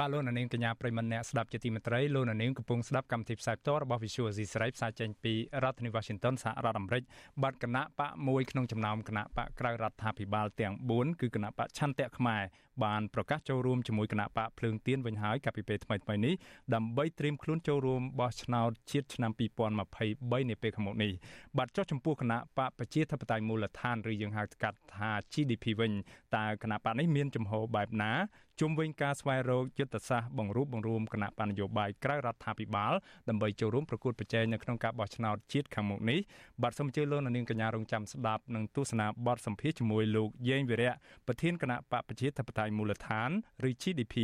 [0.00, 7.02] បាទលោកនាងកញ្ញាប្រិមនៈស្ដាប់ជាទីមេត្រីលោកនាងកំពុងស្ដាប់កម្មវិធីផ្សាយផ្ទាល់របស់ Visual Asia ស្រីផ្សាយចេញពីរដ្ឋធានី Washington សហរដ្ឋអាមេរិក
[7.42, 12.42] បាទគណៈបកមួយក្នុងចំណោមគណៈបកក្រៅរដ្ឋាភិបាលទាំង4គឺគណៈបកឆន្ទៈខ្មែរ
[12.84, 16.34] បានប្រកាសចូលរួមជាមួយគណៈបកភ្លើងទៀនវិញហើយកាលពីពេលថ្មីៗនេះ
[16.74, 19.30] ដើម្បីត្រៀមខ្លួនចូលរួមបោះឆ្នោតជាតិឆ្នាំ
[19.76, 21.12] 2023នាពេលខាងមុខនេះ
[21.58, 25.92] បាទចុះចំពោះគណៈបកប្រជាធិបតេយ្យមូលដ្ឋានឬយើងហៅកាត់ថា GDP វិញ
[26.36, 28.12] តើគណៈបកនេះមានចំហបែបណា
[28.60, 32.92] ជុំវិញការស្វែងរកយុទ្ធសាស្ត្របង្រួបបង្រួមគណៈបញ្ញយោបាយក្រៅរដ្ឋាភិបាល
[33.28, 36.18] ដើម្បីចូលរួមប្រកួតប្រជែងនៅក្នុងការបោះឆ្នោតជាតិខាងមុខនេះ
[36.62, 40.94] បាទសូមអញ្ជើញលោកនាងកញ្ញារងចាំស្ដាប់និងទស្សនាបទសម្ភាសជាមួយលោកយេងវិរៈ
[41.26, 43.30] ប្រធានគណៈបកប្រជាធិបតេយ្យមូលដ្ឋាន
[43.68, 44.14] ឬ GDP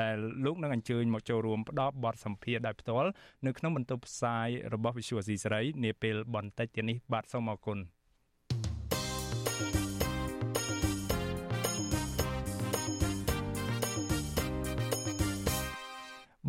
[0.00, 3.10] ដែលលោកនឹងអញ្ជើញមកចូលរួមផ្ដល់បទសម្ភាសដោយផ្ទាល់
[3.46, 7.99] នៅក្នុងបន្ទប់ផ្សាយរបស់ Visual C សេរីនាពេលបន្តិចទៀតនេះបាទសូមអរគុណ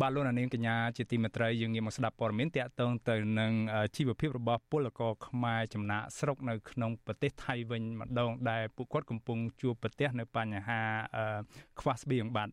[0.00, 3.52] បាទលោកនាងកញ្ញាជាទីមេត្រីយើងងាកមកស្ដាប់ព័ត៌មានតាក់ទងទៅនឹង
[3.96, 10.80] ជីវភាពរបស់ពលករខ្មែរចំណាក់ស្រុកនៅក្នុងប្រទេសថៃវិញម្ដងដែលពួកគាត់កំពុងជួបប្រទះនៅបញ្ហា
[11.80, 12.48] ខ្វះស្បៀងបាទ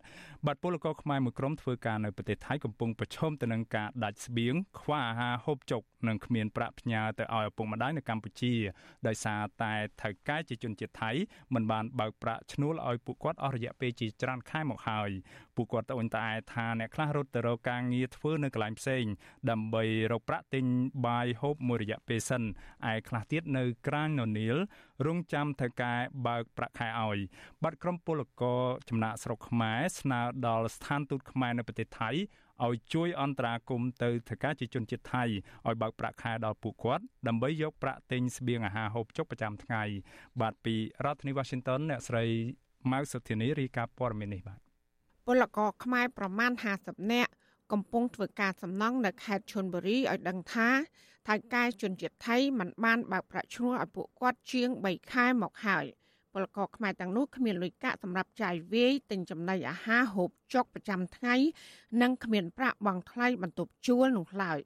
[0.45, 8.53] បាទពលករខ្មែរមួយក្រុមធ្វើការនៅប្រទេសថៃកំពុងប្រឈមទៅនឹងការដាច់ស្បៀងខ្វះអាហារហូបចុកនិងគ្មានប្រាក់ផ្ញើទៅឲ្យឪពុកម្ដាយនៅកម្ពុជា
[9.07, 11.11] ដោយសារតែថៅកែជាជនជាតិថៃ
[11.53, 15.09] មិនបានបើកប្រាក់ឈ្នួលឲ្យពួកគាត់អស់រយៈពេលជាច្រើនខែមកហើយ
[15.59, 19.03] ពួកគាត់ត្អូញត្អែថាអ្នកខ្លះរត់ទៅរកការងារធ្វើនៅកន្លែងផ្សេង
[19.49, 20.65] ដើម្បីរកប្រាក់ទិញ
[21.05, 22.43] បាយហូបមួយរយៈពេលសិន
[22.91, 24.57] ឯខ្លះទៀតនៅក្រាញននីល
[25.05, 25.93] រងចាំថៅកែ
[26.27, 27.19] បើកប្រាក់ខែឲ្យ
[27.63, 32.09] បាត់ក្រុមពលករចំណាក់ស្រុកខ្មែរស្នើដល់ស្ថានទូតខ្មែរនៅប្រទេសថៃ
[32.65, 39.83] ឲ្យជួយអន្តរាគមន៍ទៅថៅកែជាជនជាតិថៃឲ្យបើកប្រាក់ខែដល់ពួកគាត់ដើម្បីយកប្រាក់ទិញស្បៀងអាហារហូបចុកប្រចាំថ្ងៃ
[40.41, 42.25] បាទពីរដ្ឋធានី Washington អ្នកស្រី
[42.91, 44.68] ម៉ៅសុធានីរាយការណ៍ព័ត៌មាននេះបាទ
[45.31, 46.51] ពលករខ្មែរប្រមាណ
[46.81, 47.31] 50នាក់
[47.71, 50.69] កំពុងធ្វើការសំណង់នៅខេត្តឈុនបុរីឲ្យដឹងថា
[51.27, 55.85] ថៅកែជនជាតិថៃមិនបានបើកប្រាក់ឈ្នួលឲ្យពួកគាត់ជាង3ខែមកហើយ
[56.33, 61.35] ពលករខ្មែរទាំងនោះគ្មានលុយកាក់សម្រាប់ចាយវាយទិញចំណីអាហារហូបចុកប្រចាំថ្ងៃ
[62.01, 64.59] និងគ្មានប្រាក់បង់ថ្លៃបន្ទប់ជួលនោះឡើយ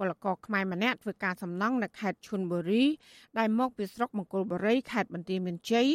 [0.00, 2.84] ពលករខ្មែរម្នាក់ធ្វើការសំណង់នៅខេត្តឈុនបុរី
[3.38, 5.88] ដែលមកពីស្រុកមង្គលបុរីខេត្តបន្ទាយមានជ័យ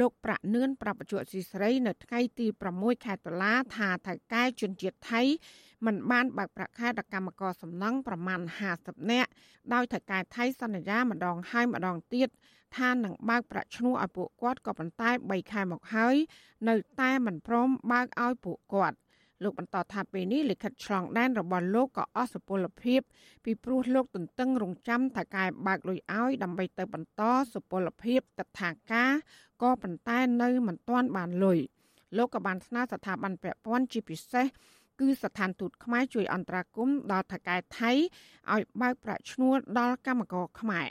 [0.00, 2.46] លោកប្រាក់នឿនប្រាប់បច្ចុប្បន្នស៊ីស្រីនៅថ្ងៃទី
[2.76, 5.22] 6ខែតុលាថាថៅកែជនជាតិថៃ
[5.86, 8.40] មិនបានបើកប្រាក់ខែដល់កម្មករសំណង់ប្រមាណ
[8.74, 9.30] 50នាក់
[9.74, 12.28] ដោយថៅកែថៃសន្យាម្ដងហើយម្ដងទៀត
[12.76, 16.16] ថានឹងបើកប្រាក់ឈ្នួលឲ្យពួកគាត់ក៏ប៉ុន្តែ3ខែមកហើយ
[16.68, 18.96] នៅតែមិនព្រមបើកឲ្យពួកគាត់
[19.42, 23.00] លោកបន្តថាពេលនេះលិខិតឆ្លងដែនរបស់លោកក៏អស់សុពលភាព
[23.44, 27.22] ពីព្រោះលោកទន្ទឹងរង់ចាំថាកែបើកលុយឲ្យដើម្បីទៅបន្ត
[27.52, 29.12] សុពលភាពតថាការ
[29.62, 31.58] ក៏ប៉ុន្តែនៅមិនទាន់បានលុយ
[32.16, 34.46] លោកក៏បានស្នើស្ថាប័នពាក់ព័ន្ធជាពិសេស
[35.00, 37.92] គឺស្ថានទូតខ្មែរជួយអន្តរាគមន៍ដល់ថៅកែថៃ
[38.52, 40.88] ឲ្យបើកប្រាក់ឈ្នួលដល់កម្មករខ្មែរ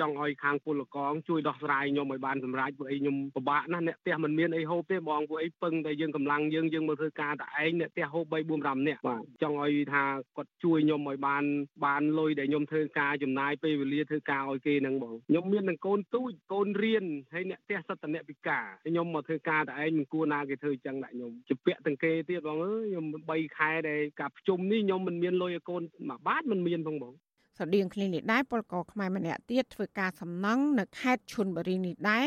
[0.00, 10.02] ចង់ឲ្យខាងពលករជួយដោះស្រាយខ្ញុំឲ្យបានសម្រាប់ពួកអីខ្ញុំពិបាកណាស់អ្នកផ្ទះមិនមានអីហូបទេបងពួកអីពឹងតែយើងកម្លាំងយើងយើងមកធ្វើការតែឯងអ្នកផ្ទះហូប3 4 5នាក់បាទចង់ឲ្យថា
[10.36, 11.44] គាត់ជួយខ្ញុំឲ្យបាន
[11.84, 27.14] បានលុយដែលខ្ញុំធ្វើការចំណាយពេលវេលាធ្វើការឲ្យគេហ្នឹងបងខ្ញុំមាននឹងកូនទូចកូនរៀនហើយអ្នកផ្ទះសត្វតអ្នកពិការខ្ញុំមកធ្វើការតែឯងមិនគួរណាគេធ្វើចឹងដាក់ខ្ញុំជាពាក់ទាំងគេទៀតបងអើយខ្ញុំ3ខែដែលការប្រជុំនេះខ្ញុំមិនមានលុយឲ្យកូនមួយបាតមិនមានផងបង
[27.58, 32.26] ស្រដៀងគ្នានេះដែរពលករខ្មែរម្នាក់ទៀតធ្វើការសំណង់នៅខេត្តឈុនបុរីនេះដែរ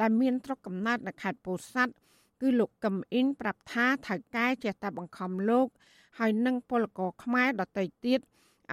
[0.00, 1.92] ដែលមានស្រុកកំណើតនៅខេត្តពោធិ៍សាត់
[2.40, 5.66] គឺលោកកឹមអ៊ីនប្រាប់ថាថៅកែចេះតែបង្ខំលោក
[6.18, 8.20] ហើយនឹងពលករខ្មែរដទៃទៀត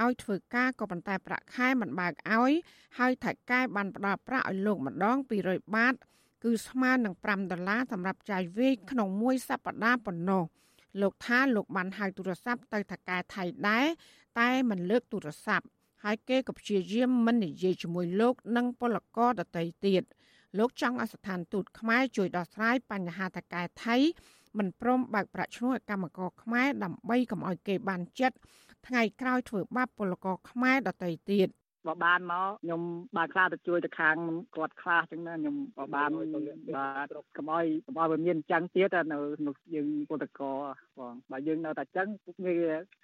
[0.02, 2.52] ឲ្យធ្វើការក៏ប៉ុន្តែប្រាក់ខែមិនបើកឲ្យ
[2.98, 5.94] ហើយថៅកែបានផ្ដល់ប្រាក់ឲ្យលោកម្ដង200បាត
[6.44, 10.44] គឺស្មើនឹង5ដុល្លារសម្រាប់ចាយវេកក្នុងមួយសប្តាហ៍ប៉ុណ្ណោះ
[11.02, 13.86] លោកថាលោកបានហៅទូរស័ព្ទទៅថៅកែថៃដែរ
[14.40, 15.66] តែមិនលើកទូរស័ព្ទ
[16.04, 20.04] ហើយគេក៏ព្យាយាមមិននិយាយជាមួយលោក និងពលករដទៃទៀត
[20.58, 23.96] លោកចង់ឲ្យស្ថានទូតខ្មែរជួយដោះស្រាយបញ្ហាតកែថៃ
[24.58, 28.38] មិនព្រមបើកប្រាក់ឈ្នួលឲ្យកម្មករខ្មែរដើម្បីកុំឲ្យគេបានចិត្ត
[28.88, 31.48] ថ្ងៃក្រោយធ្វើបាបពលករខ្មែរដទៃទៀត
[31.88, 32.82] បើបានមកខ្ញុំ
[33.18, 34.16] បានខ្លះទៅជួយទៅខាង
[34.56, 36.10] គាត់ខ្លះចឹងណាខ្ញុំបើបាន
[36.76, 37.08] បាទ
[37.38, 39.18] កុំឲ្យកុំឲ្យវាមានអញ្ចឹងទៀតនៅ
[39.48, 40.42] នៅយើងពុតក
[40.98, 42.08] បងបើយើងនៅតែអញ្ចឹង
[42.46, 42.56] វា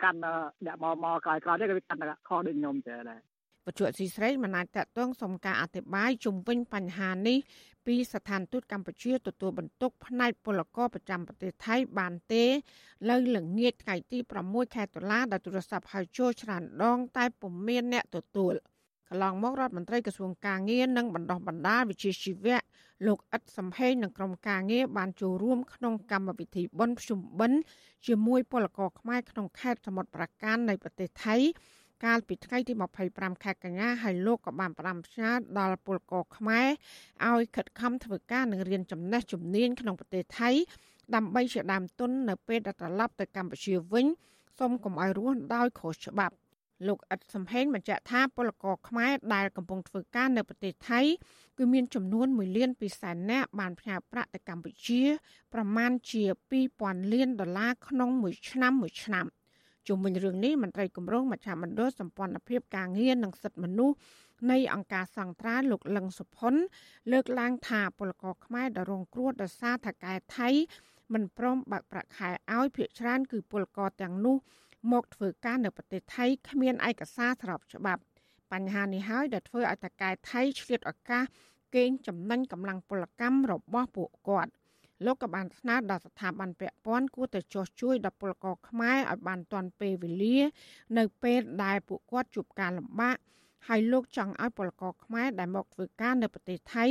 [0.03, 0.19] កាន់
[0.65, 3.34] អ្នកមកមកក្រោយក្រោយនេះក៏វាកាន់តែខុសដូចខ្ញុំចេះដែរ
[3.65, 7.37] បច្ចុប្បន្នស៊ីស្រីមិនអាចតតងសុំការអធិប្បាយជុំវិញបញ្ហានេះ
[7.85, 12.43] ពីស្ថានទូតកម្ពុជាទទួលបន្ទុកផ្នែកពលករប្រចាំប្រទេសថៃបានទេ
[13.09, 18.53] លើល្ងាចថ្ងៃទី6ខែតុលាដោយទូរស័ព្ទហៅចូលច្រើនដង តែពុំមានអ្នកទទួល
[19.09, 22.59] កន្លងមករដ្ឋមន្ត្រីក្រសួងការងារនិងបណ្ដុះបណ្ដាលវិជ្ជាជីវៈ
[23.07, 27.59] លោកអ៊ិតសំហេងនិងក្រុមការងារបានចូលរួមក្នុងកម្មវិធីបុណ្យភ្ជុំបិណ្ឌ
[28.07, 31.35] ជាមួយពលករខ្មែរក្នុងខេត្តសមុទ្រប្រាកាននៃប្រទេសថៃ
[32.03, 32.73] កាលពីថ្ងៃទី
[33.07, 36.67] 25ខែកញ្ញាហើយលោកក៏បានផ្ដាំផ្ញើដល់ពលករខ្មែរ
[37.27, 40.49] ឲ្យខិតខំធ្វើការនិងរៀនចំណេះជំនាញក្នុងប្រទេសថៃ
[41.15, 44.05] ដើម្បីជាដើមទុននៅពេលដែលត្រឡប់ទៅកម្ពុជាវិញ
[44.59, 46.35] សូមកុំឲ្យរស់ដោយខុសច្បាប់
[46.87, 51.01] លោកអ៊ិតសំហេងបញ្ជាក់ថាពលករខ្មែរដែលកំពុងធ្វើការនៅប្រទេសថៃ
[51.57, 55.01] គឺមានចំនួន1លាន2សែននាក់បានផ្ញើប្រាក់ទៅកម្ពុជា
[55.53, 56.23] ប្រមាណជា
[56.67, 59.25] 2000លានដុល្លារក្នុងមួយឆ្នាំមួយឆ្នាំ។
[59.87, 63.95] ជុំវិញរឿងនេះមន្ត្រីគម្រោងមជ្ឈមណ្ឌលសម្ព័ន្ធភាពការងារនិងសិទ្ធិមនុស្ស
[64.51, 66.53] នៃអង្គការសង្ត្រាលោកលឹងសុផុន
[67.11, 70.49] លើកឡើងថាពលករខ្មែរដែលរងគ្រោះដោយសារថកែថៃ
[71.13, 74.35] មិនព្រមបើកប្រាក់ខែឲ្យភាគច្រើនគឺពលករទាំងនោះ
[74.91, 78.01] មកធ្វើការនៅប្រទេសថៃគ្មានឯកសារស្របច្បាប់
[78.51, 81.23] បញ្ហានេះហើយដែលធ្វើឲ្យតកែថៃឆ្លៀតឱកាស
[81.75, 84.51] កេងចំណេញកម្លាំងពលកម្មរបស់ពួកគាត់។
[85.05, 90.39] លោកក៏បានស្នើដល់ស្ថាប័នពាក់ព័ន្ធគួរតែចោះជួយដល់ពលករខ្មែរឲ្យបានទាន់ពេលវេលា
[90.97, 93.17] នៅពេលដែលពួកគាត់ជួបការលំបាក
[93.67, 96.85] ហើយលោកចង់ឲ្យពលករខ្មែរដែលមកធ្វើការនៅប្រទេសថៃ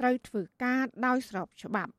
[0.00, 1.92] ត្រូវធ្វើការដោយស្របច្បាប់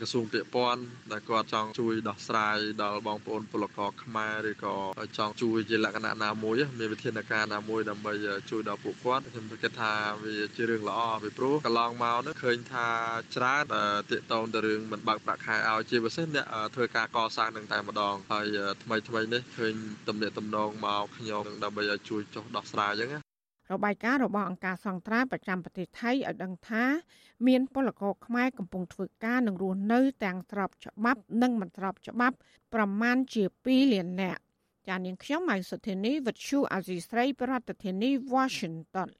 [0.00, 0.82] ក្រសួងពាក់ព័ន្ធ
[1.12, 4.76] ដែលគាត់ចង់ជួយដោះស្រាយដល់បងប្អូនពលករខ្មែរឬក៏
[5.18, 8.12] ចង់ជួយជាលក្ខណៈណាមួយមានវិធានការណាមួយដើម្បី
[8.50, 9.92] ជួយដល់ពួកគាត់ខ្ញុំគិតថា
[10.24, 12.88] វាជារឿងល្អពីព្រោះកន្លងមកនោះឃើញថា
[13.36, 18.46] ច្រើនតាកតងទៅរឿងមិនបើកប្រាក់ខែឲ្យជាពិសេសអ្នកធ្វើការកសាងនឹងតែម្ដងហើយ
[18.82, 19.74] ថ្មីថ្មីនេះឃើញ
[20.08, 23.21] តំណែងតំណងមកខ្ញុំដើម្បីឲ្យជួយចុះដោះស្រាយអញ្ចឹង
[23.72, 26.84] របាយការណ៍របស់អង្គការសង្ត្រាប្រចាំប្រទេសថៃឲ្យដឹងថា
[27.46, 32.36] មានពលករខ្មែរកំពុងធ្វើការនិងរស់នៅទាំងស្របច្បាប់ និងមិនស្របច្បាប់
[32.74, 34.40] ប្រមាណជា2លាននាក់
[34.88, 39.10] ចាននាងខ្ញុំម៉ៃសុធានីវិទ្យុអាស៊ីស្រីប្រធានាធិបតី Washington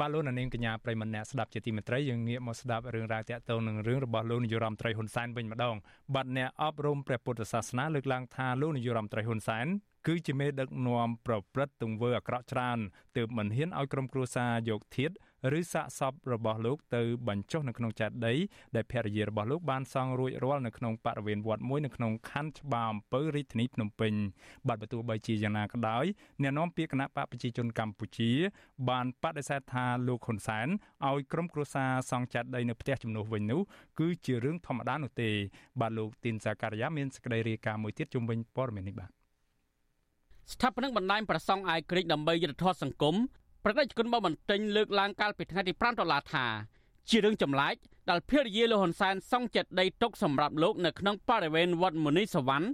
[0.00, 5.76] បាទលោកនាងកញ្ញាប្រិមម្នាក់ស្ដាប់ជាទីមេត្រីយើងងាកមកស្ដាប់រឿងរ៉ាវតាក់ទងនឹងរឿងរបស់លោកនាយរដ្ឋមន្ត្រីហ៊ុនសែនវិញម្ដង
[6.14, 9.66] បាទអ្នកអប់រំព្រះពុទ្ធសាសនាលើកឡើងថាលោកនាយរដ្ឋមន្ត្រីហ៊ុនសែន
[10.06, 12.78] គឺជាមេដឹកនាំប្រព្រឹត្តទង្វើអាក្រក់ច្រើន
[13.16, 15.14] ទើបមិនហ៊ានឲ្យក្រុមគ្រួសារយកធាតុ
[15.58, 18.38] ឬសាកសពរបស់លោកទៅបញ្ចុះនៅក្នុងចេតិយ
[18.76, 24.12] ដែលភរិយារបស់លោកបានសង់រួចរាល់នៅក្នុងបរិវេណវត្តមួយនៅក្នុងខណ្ឌច្បារអំពើរាជធានីភ្នំពេញ
[24.68, 26.04] បាទបើទោះបីជាយ៉ាងណាក៏ដោយ
[26.42, 28.30] អ្នកនាំពាក្យគណៈបកប្រជាជនកម្ពុជា
[28.88, 30.68] បានបដិសេធថាលោកហ៊ុនសែន
[31.06, 33.60] ឲ្យក្រុមគ្រួសារសង់ចេតិយនៅផ្ទះជំនួសវិញនោះ
[34.00, 35.30] គឺជារឿងធម្មតានោះទេ
[35.80, 39.15] បាទលោកទីនសាការីយ៉ាមានសេចក្តីរាយការណ៍មួយទៀតជុំវិញព័ត៌មាននេះបាទ
[40.52, 43.16] ស្ថាបនិកបណ្ដាញប្រសង់អាយក្រិចដើម្បីយុទ្ធធម៌សង្គម
[43.64, 46.44] ប្រតិជនបបន្ទិញលើកឡើងកាលពីថ្ងៃទី5ដុល្លារថា
[47.08, 47.74] ជារឿងចម្លែក
[48.10, 52.66] ដែលភរិយាលោកហ៊ុនសែនសង់ចិត្តដីទុកសម្រាប់លោកនៅក្នុងបរិវេណវត្តមុនីសវណ្ណ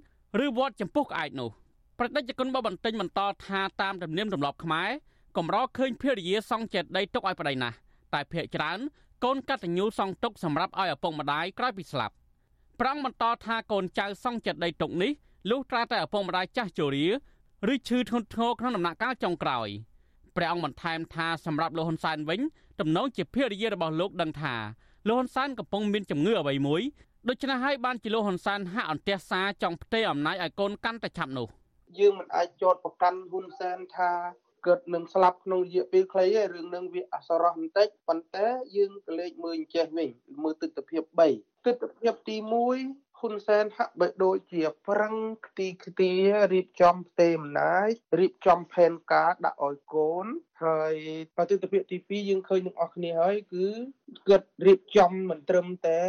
[0.45, 1.51] ឬវត្តចំពោះក្អែកនោះ
[1.99, 4.89] ប្រតិជនបបន្ទិញបន្តថាតាមទំនៀមទម្លាប់ខ្មែរ
[5.37, 7.77] កម្រឃើញភរិយាសង់ចិត្តដីទុកឲ្យប្តីណាស់
[8.14, 8.79] តែភ ieck ច្រើន
[9.25, 12.14] កូនកតញ្ញូសង់ទុកសម្រាប់ឲ្យឪពុកម្ដាយក្រោយពីស្លាប់
[12.81, 15.12] ប្រងបន្តថាកូនចៅសង់ចិត្តដីទុកនេះ
[15.51, 17.07] លុះត្រាតែឪពុកម្ដាយចាស់ជរា
[17.70, 19.68] ឬឈឺធ្ងន់ធ្ងរក្នុងដំណាក់កាលចុងក្រោយ
[20.36, 22.40] ព្រះអង្គបន្ថែមថាសម្រាប់លោកហ៊ុនសែនវិញ
[22.80, 24.54] ទំនងជាភរិយារបស់លោកដឹងថា
[25.08, 26.82] លោកហ៊ុនសែនកំពុងមានជំងឺអ្វីមួយ
[27.28, 31.46] ដូច្នេះហើយបានជាលោកហ៊ុនសែនហាក់អន្ទះសារចង់ផ្ទេរអំណាចឲ្យកូនកាន់តែឆាប់នោះ
[31.98, 34.10] យើងមិនអាចចោទប្រកាន់ហ៊ុនសែនថា
[34.66, 38.46] កើតនឹងស្លាប់ក្នុងរយៈពេលខ្លីទេរឿងនឹងវាអសរោះបន្តិចប៉ុន្តែ
[38.76, 40.10] យើងក៏លេចមើលអញ្ចេះវិញ
[40.42, 41.02] មើលទិដ្ឋភាព
[41.34, 42.36] 3ទិដ្ឋភាពទី
[42.76, 45.14] 1 ហ៊ុនសែនហាក់បីដូចជាប្រឹង
[45.47, 46.12] ខ្ទីខ្ទា
[46.53, 50.27] រៀបចំផ្ទេរអំណាចរៀបចំផែនការដាក់ឲ្យកូន
[50.64, 50.95] ហើយ
[51.37, 53.66] ប្រតិទិភាពទី2យើងឃើញនឹងអស់គ្នាហើយគឺ
[54.29, 56.01] គាត់រៀបចំមិនត្រឹមតែ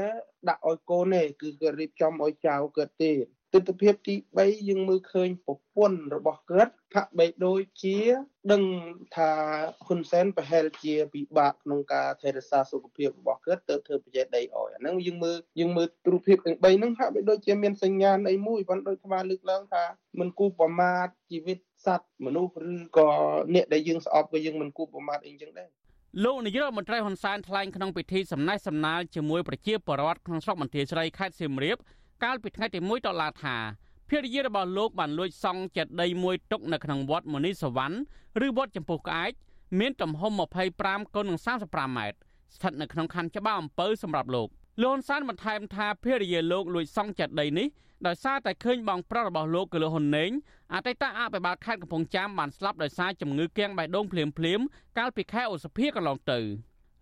[0.49, 3.11] ដាក់ឲ្យកូនទេគឺគាត់រៀបចំឲ្យចៅគាត់ទេ
[3.53, 7.97] ទស្សនវិជ្ជាទី3យើងមើលឃើញប្រពន្ធរបស់គាត់ហាក់បីដូចជា
[8.51, 8.63] ដឹង
[9.15, 9.31] ថា
[9.85, 19.83] ហ៊ុនសែនប្រហែលជាពិបាកក្នុងការថែរក្សាសុខភាពរបស់គាត់ទៅធ្វើប្រជែកដីអោយអាហ្នឹងយើងមើលយើងមើលរូបភាពទាំង3ហ្នឹងហាក់បីដូចជាមានសញ្ញាណអីមួយប៉ុន្តែដូចថ្មលើកឡើងថា
[20.19, 23.09] មិនគូប្រមាថជីវិតសត្វមនុស្សឬក៏
[23.53, 25.69] អ្នកដែលយើងស្អប់ក៏យើងមិនគូប្រមាថអីចឹងដែរ
[26.23, 31.77] លោកនាយករដ្ឋមន្ត្រីហ៊ុនសែនថ្លែងក្នុងពិធីសម្ដែងសម្ដាលជាមួយប្រជាពលរដ្ឋក្នុងស្រុកមន្ទីរស្រីខេត្តសៀមរាប
[32.23, 33.55] កាលពីថ្ងៃទី1ដុល្លារថា
[34.09, 37.95] ភរិយារបស់លោកបានលួចសង់ចេតិយមួយទុកនៅក្នុងវត្តមុនីសវណ្ណ
[38.45, 39.31] ឬវត្តចំពោះក្អែក
[39.79, 40.31] មានទំហំ
[40.73, 42.17] 25គុណនឹង35ម៉ែត្រ
[42.55, 44.47] ស្ថិតនៅក្នុងខណ្ឌច្បារអំពៅសម្រាប់លោក
[44.83, 47.67] លន់សានបន្ថែមថាភរិយាលោកលួចសង់ចេតិយនេះ
[48.07, 50.31] ដោយសារតែឃើញបងប្រុសរបស់លោកគឺលោកហ៊ុនណេង
[50.73, 54.59] អតីតអភិបាលខេត្តកំពង់ចាមបានស្លាប់ដោយសារជំងឺគាំងបេះដូងភ្លាមភ្លាម
[54.97, 56.39] កាលពីខែឧសភាកន្លងទៅ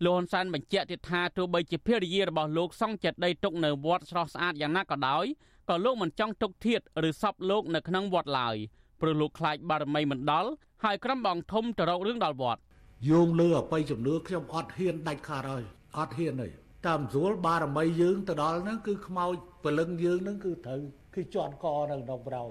[0.06, 5.26] លោកហ៊ុនសែនបញ្ជាក់ទៀតថាទោះបីជាភរិយារបស់លោកសង់ចិត្តដីទុកនៅវត្តស្រស់ស្អាតយ៉ាងណាក៏ដោយ
[5.70, 6.80] ក៏លោកមិនចង់ទុកធៀប
[7.10, 8.56] ឬសពលោកនៅក្នុងវត្តឡើយ
[9.02, 10.50] ព្រោះលោកខ្លាចបារមីមិនដល់
[10.84, 12.62] ហើយក្រុមបងធំទៅរករឿងដល់វត្ត
[13.10, 15.64] យោងលើអបិយជំនឿខ្ញុំអត់ហ៊ានដាច់ខាតហើយ
[15.98, 16.48] អត់ហ៊ានទេ
[16.88, 19.34] តាមស្រួលបារមីយើងទៅដល់ហ្នឹងគឺខ្មោច
[19.64, 20.82] ពលឹងយើងហ្នឹងគឺត្រូវ
[21.16, 22.44] គឺជន់កនៅក្នុងប្រោ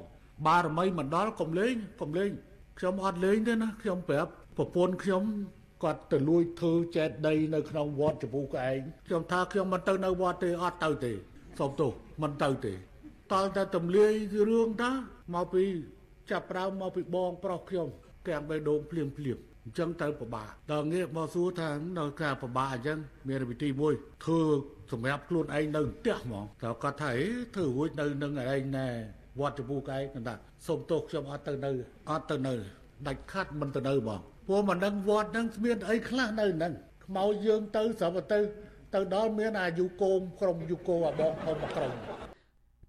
[0.47, 2.31] បារមីមិនដល់កុំលេងកុំលេង
[2.79, 5.25] ខ្ញុំអត់លេងទេណាខ្ញុំប្រាប់ប្រពន្ធខ្ញុំ
[5.83, 11.13] គាត់ទៅលួចធ្វើចេតដីនៅក្នុងវត្តចំពោះក្អែងខ្ញុំថាខ្ញុំមិនទៅនៅវត្តទេអត់ទៅទេ
[11.59, 11.91] សូមទោស
[12.23, 12.75] មិនទៅទេ
[13.33, 14.13] តល់តែទម្លាយ
[14.51, 14.91] រឿងតា
[15.35, 15.65] មកពី
[16.31, 17.89] ចាប់ប្រើមកពីបងប្រុសខ្ញុំ
[18.29, 21.69] ទាំងបេះដូងភ្លៀងភ្លៀងអញ្ចឹងទៅពិបាកដល់ងាកមកសួរថា
[21.99, 24.43] នៅការពិបាកអញ្ចឹងមានវិធីមួយធ្វើ
[24.93, 28.89] សម្រាប់ខ្លួនឯងនៅផ្ទះហ្មងតែគាត់ថាអេធ្វើរួចនៅនឹងឯងណែ
[29.41, 30.35] វត្តចំពោះឯងគាត់ថា
[30.67, 31.73] សុំទោសខ្ញុំអត់ទៅនៅ
[32.11, 32.55] អត់ទៅនៅ
[33.07, 34.21] ដាច់ខាត់មិនទៅនៅហ្មង
[34.51, 36.73] ព្រោះមិនដឹងវត្តហ្នឹងគ្មានអីខ្លះនៅហ្នឹង
[37.05, 38.39] ខ្មោចយើងទៅស្រាប់ទៅ
[38.95, 41.93] ទៅដល់មានអាយុគោមក្រុមយុគោអាបងធំមួយក្រុម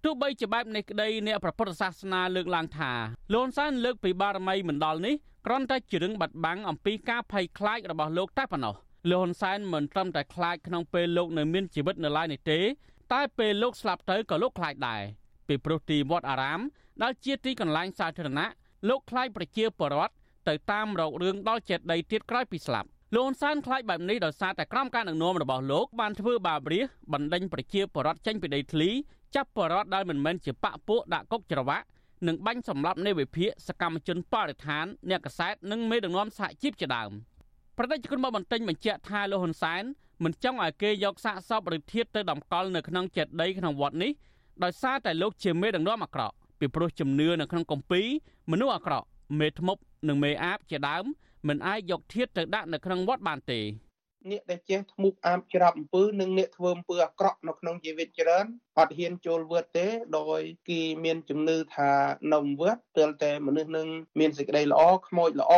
[0.04, 2.92] ទោះបីជាបែបនេះក្តីអ្នកប្រពុទ្ធសាសនាលើកឡើងថា
[3.34, 5.14] លន់សានលើកពីបារមីមិនដល់នេះ
[5.46, 8.74] គ្រាន់តែជារឿងបាត់បង់អំពីការភ័យខ្លាចរបស់លោកតែប៉ុណ្ណោះ
[9.12, 12.58] លន់សានមិនត្រឹមតែខ្លាចក្នុងពេលលោកនៅមានជីវិតនៅឡើយនេះទេ
[13.12, 15.02] តែពេលលោកស្លាប់ទៅក៏លោកខ្លាចដែរ
[15.48, 16.60] ពីព្រោះទីវត្តអារាម
[17.02, 18.48] ដែលជាទីកន្លែងសាធារណៈ
[18.88, 20.14] លោកខ្លាចប្រជាពលរដ្ឋ
[20.48, 28.90] ទៅតាមរករឿងដល់ចេតដីទៀតក្រោយពីស្លាប់លោកហ៊ុនសែនខ្លាចបែបនេះដោយសារតែក្រមការដឹកនាំរបស់លោកបានធ្វើបាបរាជបណ្ដេញប្រជាពលរដ្ឋចេញពីដីធ្លី
[29.34, 31.84] ចាប់ពលរដ្ឋដែលមិនមែនជាបកពួកដាក់គុកច្រវាក់
[32.26, 37.10] និងបាញ់សម្លាប់នៃវិភាកសកម្មជនបរិស្ថានអ្នកកសែតនិងមេដឹកនាំសហជីពជាដើម
[37.78, 39.82] ប្រតិជនមកបន្ទិញបញ្ជាក់ថាលោកហ៊ុនសែន
[40.24, 44.12] មិនចង់ឲ្យគេយកសាកសពឬធៀបទៅតម្កល់នៅក្នុងចេតិយក្នុងវត្តនេះ
[44.64, 48.06] ដោយសារតែលោកជាមេដឹកនាំអាក្រក់ពីព្រោះជំនឿនៅក្នុងគម្ពីរ
[48.50, 49.06] មនុស្សអាក្រក់
[49.38, 51.04] មេធ្មប់ និងមេអាបជាដើម
[51.48, 53.60] មិនអាចយកធាតទៅដាក់នៅក្នុងវត្តបានទេ
[54.30, 58.46] អ្នកដែលចេះធ្មប់អាបច្រាប់អំពើនិងអ្នកធ្វើអំពើអាក្រក់នៅក្នុងជីវិតច្រើន
[58.78, 59.86] អត់ហ៊ានចូលវត្តទេ
[60.18, 61.90] ដោយគេមានជំនឿថា
[62.32, 63.88] នៅវត្តទើបតែមនុស្សនឹង
[64.20, 65.52] មានសេចក្តីល្អខ្មោចល្អ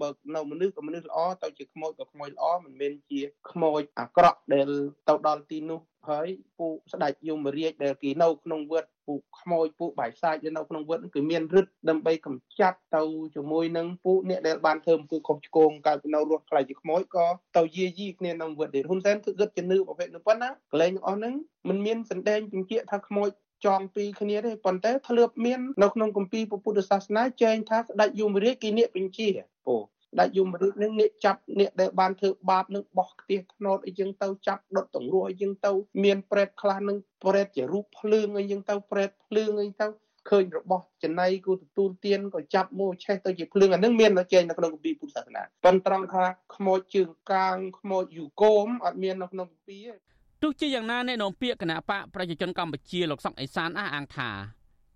[0.00, 3.20] បើនៅមនុស្សក៏មនុស្សល្អទៅជាខ្មោចក៏ខ្មោចល្អមិនមែនជា
[3.50, 4.68] ខ្មោចអាក្រក់ដែល
[5.08, 6.28] ទៅដល់ទីនោះ ហើយ
[6.58, 13.02] ពួកស្ដេចយមរាជដែលគេនៅក្នុងវត្តពួកខ្មោចពួកបាយសាចដែលនៅក្នុងវត្តគឺមានរិទ្ធដើម្បីកម្ចាត់ទៅ
[13.34, 17.26] ជាមួយនឹងពួកអ្នកដែលបានធ្វើអំពើខុសឆ្គងកើតពីនៅរស់ខ្លាចជាខ្មោចក៏
[17.56, 21.34] ទៅយាយីគ្នាក្នុងវត្តដែរហ៊ុនសែនគឺគិតជំនឿប្រភេទនោះប៉ុណ្ណាកលែងទាំងអស់ហ្នឹង
[21.68, 23.30] มันមានសម្ដែងបញ្ជាក់ថាខ្មោច
[23.66, 29.28] ចងពីគ្នាទេប៉ុន្តែធ្លាប់មាននៅក្នុងគម្ពីរពុទ្ធសាសនាចែងថាស្ដេចយមរាជគេនិកបញ្ជា
[29.66, 29.76] ពោ
[30.18, 35.72] ដាច់យមរាជនឹងអ្នកចាប់អ្នកដែលបានធ្វើបាបនឹងបោះខ្ទះធ្នត់អីចឹងទៅចាប់ដុតទង្រួអីចឹងទៅ
[36.04, 39.86] មានប្រេតខ្លះនឹងប្រេតជារូបភ្លើងអីចឹងទៅប្រេតភ្លើងអីទៅ
[40.28, 46.24] ឃើញរបស់ចំណៃគូទទួលទានក៏ចាប់មកឆេះទៅជាភ្លើងអានឹងមាននៅចេញនៅក្នុងគម្ពីរពុទ្ធសាសនាប៉ុន្តែត្រង់ថា
[46.56, 50.10] ខ្មោចជើងកាងខ្មោចយូកូមអត់មាននៅក្នុងគម្ពីរទេ
[50.42, 54.30] ទោះជាយ៉ាងណាអ្នកនាំពាក្យគណៈបកប្រជាជនកម្ពុជាលោកសុកអេសានអះអាងថា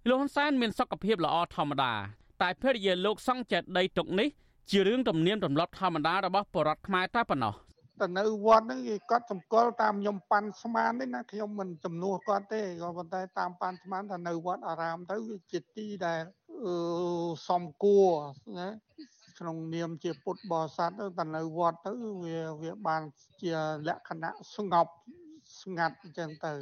[0.08, 1.92] លោកហ៊ុនសែនមានសុខភាពល្អធម្មតា
[2.42, 4.28] តែភរិយាលោកសង់ចេតដីទុកនេះ
[4.70, 7.54] ជារឿងទំនៀមទម្លាប់ធម្មតារបស់បរដ្ឋខ្មែរតែប៉ុណ្ណោះ
[8.00, 16.22] ទៅនៅវត្តហ្នឹងគេគាត់សម្គាល់តាមខ្ញុំប៉ាន់ស្មានទេណាខ្ញុំមិនចំនួនគាត់ទេក៏ប៉ុន្តែតាមប៉ាន់ស្មានថានៅវត្តអារាមទៅវាជាទីដែល
[16.64, 16.74] អឺ
[17.48, 18.08] សំគួរ
[18.58, 18.68] ណា
[19.38, 21.92] ក្នុងនាមជាពុទ្ធបរិស័ទទៅនៅវត្តទៅ
[22.24, 23.02] វាវាបាន
[23.42, 23.54] ជា
[23.88, 24.92] លក្ខណៈស្ងប់
[25.64, 26.52] ស្ងាត់អញ្ចឹងទៅ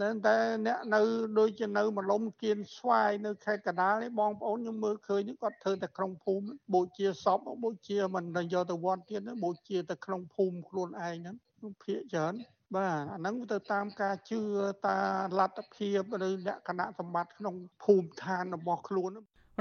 [0.00, 0.36] តែតែ
[0.66, 1.00] អ្នកនៅ
[1.38, 6.44] ដូចជានៅមលំគៀនស្វាយនៅខេត្តកណ្ដាលនេះបងប្អូនខ្ញុំមើលឃើញគាត់ធ្វើតែក្នុងភូមិ
[6.74, 11.36] បូជាសពបូជាមិនទៅយកទៅវត្តទៀតបូជាតែក្នុងភូមិខ្លួនឯងហ្នឹង
[11.82, 12.34] ភាកច្រើន
[12.76, 14.40] បាទអាហ្នឹងទៅតាមការជឿ
[14.86, 14.98] តា
[15.38, 19.10] លទ្ធភាពឬលក្ខណៈសម្បត្តិក្នុងភូមិឋានរបស់ខ្លួន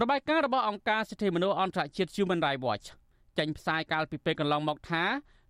[0.02, 2.86] របាយការណ៍របស់អង្គការសិទ្ធិមនុស្សអន្តរជាតិ Human Rights Watch
[3.38, 5.04] ចេញផ្សាយកាលពីពេលកន្លងមកថា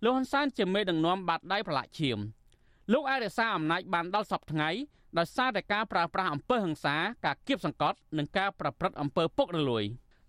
[0.04, 2.20] លោកហ៊ុនសែនជាមេដឹកនាំបាត់ដៃប្រឡាក់ឈាម
[2.92, 4.70] លោកអាចរក្សាអំណាចបានដល់សពថ្ងៃ
[5.18, 9.84] ដោយសារតែការប្រើប្រាស់អំពើហិង្សាការគៀបសង្កត់និងការប្រព្រឹត្តអំពើពុករលួយ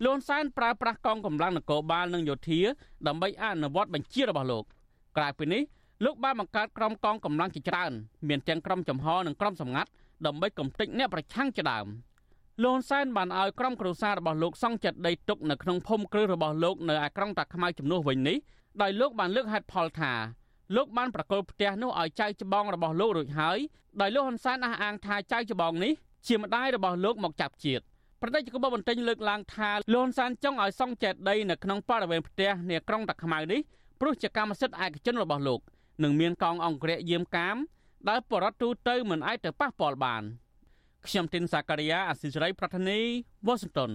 [0.05, 2.59] លន់សែនប្រើប្រាស់កងកម្លាំងនគរបាលនិងយោធា
[3.07, 4.63] ដើម្បីអនុវត្តបញ្ជារបស់លោក
[5.17, 5.61] ក្រៅពីនេះ
[6.05, 7.91] លោកបានបង្កើតក្រុមកងកម្លាំងជាច្រើន
[8.27, 9.89] មានទាំងក្រុមចំហនិងក្រុមសម្ងាត់
[10.25, 11.87] ដើម្បីកំទេចអ្នកប្រឆាំងជាដើម
[12.63, 18.37] លន់សែនបានឲ្យក្រុមគ្រួសាររបស់លោកសង់ចិត្តដីទុកនៅក្នុងភូមិគ្រឹះរបស់លោកនៅឯក្រុងតាខ្មៅជំនួសវិញនេះ
[18.81, 20.13] ដោយលោកបានលើកហេតុផលថា
[20.75, 23.59] លោកបានប្រកល់ផ្ទះនោះឲ្យចៅច្បងរបស់លោករួចហើយ
[24.01, 25.93] ដោយលោកហ៊ុនសែនអះអាងថាចៅច្បងនេះ
[26.27, 27.83] ជាម្ដាយរបស់លោកមកចាប់ជាតិ
[28.21, 33.61] ប្រតិកម្មបន្ទិញលើកឡើងថាលោកហ៊ុនសែនចង់ឲ្យសង់ចេតីនៅក្នុងបរិវេណផ្ទះនាក្រុងតាខ្មៅនេះ
[33.99, 35.59] ព្រោះជាកម្មសិទ្ធិឯកជនរបស់លោក
[36.03, 37.57] និងមានកងអង្គរៈយាមកាម
[38.09, 40.23] ដែលបរដ្ឋទូទៅមិនអាចទៅប៉ះពាល់បាន
[41.07, 42.99] ខ្ញុំទីនសាការីយ៉ាអសិរ័យប្រធានី
[43.45, 43.91] វ៉ាស៊ីនតោន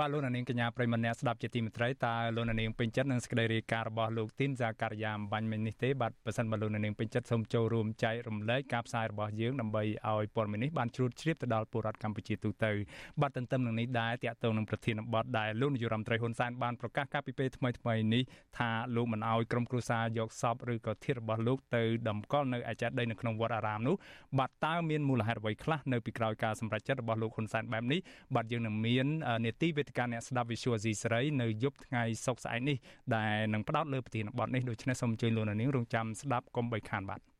[0.00, 12.72] បាទលោកនាងកញ្ញាប្រិមម្នាក់ស្ដាប់ជាទីមេត្រីតើលោកនាងពេញចិត្តនឹងសេចក្តីរាយការណ៍របស់លោកទីនសាការីយ៉ាអំបញ្ញមិញនេះទេបាទបើសិនបើលោកនាងពេញចិត្តសូមចូលរួមចែករំលែកការផ្សាយរបស់យើងដើម្បីឲ្យព័ត៌មាននេះបានជ្រួតជ្រាបទៅដល់ពលរដ្ឋកម្ពុជាទូទៅ
[13.20, 18.22] បាទទន្ទឹមនឹងនេះដែរតាក់ទងនឹងប្រធានបទដែលលោកនាយរដ្ឋមន្ត្រីហ៊ុនសែនបានប្រកាសកាលពីពេលថ្មីថ្មីនេះ
[18.58, 23.96] ថាលោកមិនឲ្យក្រុមគ្រួសារយកសពឬក៏ធាតុរបស់លោកទៅតម្កល់នៅឯចេតិយនៅក្នុងវត្តអារាមនោះ
[24.38, 28.00] បាទតើមានមូលហេតុអ្វីខ្លះនៅពីក្រោយការសម្រេចចិត្តរបស់លោកហ៊ុនសែនបែបនេះ
[28.34, 29.06] បាទយើងនឹងមាន
[29.46, 32.76] នេតិវេទិកាអ្នកស្ដាប់វិសុវអាស៊ីសេរីនៅយប់ថ្ងៃសុក្រស្អែកនេះ
[33.16, 37.33] ដែលនឹងផ្ដោតលើប្រធានបទនេះដូច្នេះសូមអញ្ជើញលោកនាងរងចាំស្ដាប់កុំបីខានបាទ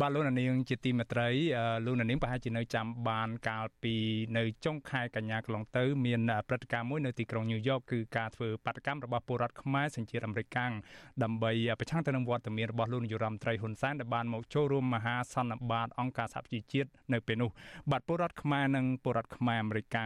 [0.00, 1.28] បាទលោកនាងជាទីមេត្រី
[1.84, 3.94] លោកនាងប្រហែលជានៅចាំបានកាលពី
[4.36, 10.58] នៅចុងខែកញ្ញាកន្លងទៅមានព្រឹត្តិការណ៍មួយនៅទីក្រុងញូវយ៉កគឺការធ្វើបាតកម្មរបស់ពលរដ្ឋខ្មែរសញ្ជាតិអាមេរិក
[11.22, 17.50] ដើម្បីប្រឆាំងទៅនឹងវត្តមានរបស់លោកនាយរដ្ឋមន្ត្រីហ៊ុនសែនដែលបានមកចូលរួមមហាសន្និបាតអង្គការសហប្រជាជាតិនៅពេលនោះ
[17.90, 19.96] បាទពលរដ្ឋខ្មែរនិងពលរដ្ឋខ្មែរអាមេរិក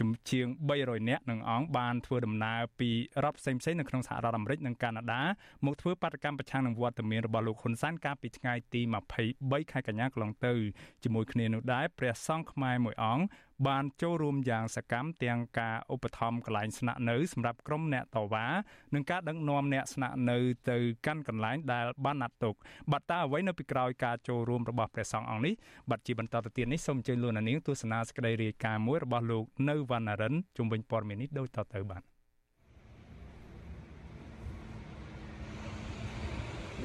[0.00, 0.46] ជំជាង
[0.78, 2.90] 300នាក់នឹងអង្គបានធ្វើដំណើរពី
[3.24, 5.22] រដ្ឋផ្សេងៗនៅក្នុងសហរដ្ឋអាមេរិកនិងកាណាដា
[5.66, 10.54] មកធ្វើបាតកម្មប្រឆាំងនឹងវត្តមានរបស់លោកហ៊ុនសែនកាលពីថ្ងៃទី23ខែកញ្ញាកន្លងទៅ
[11.02, 13.24] ជាមួយគ្នានោះដែរព្រះសង្ឃខ្មែរមួយអង្គ
[13.68, 18.46] បានចូលរួមយ៉ាងសកម្មទាំងការឧបត្ថម្ភកន្លែងស្នាក់នៅសម្រាប់ក្រុមអ្នកតវ៉ា
[18.94, 20.38] និងការដឹកនាំអ្នកស្នាក់នៅ
[20.70, 22.54] ទៅកាន់កន្លែងដែលបានណាត់ទុក
[22.90, 25.54] បាត់តើអ្វីនៅពីក្រោយការចូលរួមរបស់ព្រះសង្ឃអង្គនេះ
[25.90, 32.02] បាទជាបន្តទៅទៀតនេះសូមអញ្ជើញលោកនាងទស្សនាសេចក្តីរាយការណ៍មួយរបស់លោកនៅវណ្ណរិនជុំវិញព័ត៌មាននេះដូចតទៅបាទ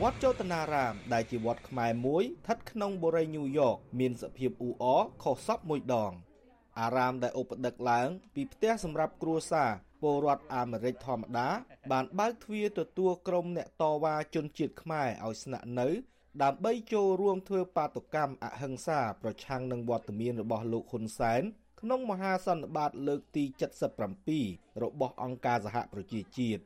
[0.01, 6.13] វត្តចោតនារាម ដែលជាវត្តខ្មែរមួយស្ថិតក្នុងបូរីញូវយ៉កមានសភាពអ៊ូអរខុសសពមួយដង
[6.79, 11.49] អារាមដែលឧបដឹកឡើង ពីផ្ទះសម្រាប់គ្រួសារពលរដ្ឋអាមេរិកធម្មតា
[11.91, 15.87] បានបើកទ្វារទទួលក្រុមអ្នកតវ៉ាជនជាតិខ្មែរឲ្យស្នាក់នៅ
[16.43, 21.41] ដើម្បីចូលរួមធ្វើបាតុកម្មអហិង្សាប្រឆាំងនឹងវត្តមានរបស់លោកហ៊ុនសែន
[21.81, 23.43] ក្នុងមហាសន្និបាតលើកទី
[24.13, 26.61] 77របស់អង្គការសហប្រជាជាតិ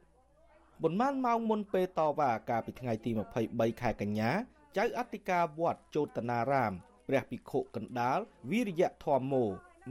[0.82, 3.12] ប៉ុន្មានម៉ោងមុនពេលតវ៉ាកាលពីថ្ងៃទី
[3.46, 4.32] 23ខែកញ្ញា
[4.78, 6.74] ចៅអធិការវត្តជោតនារាម
[7.08, 8.20] ព្រះភិក្ខុកណ្ដាល
[8.52, 9.46] វិរិយធម្មោ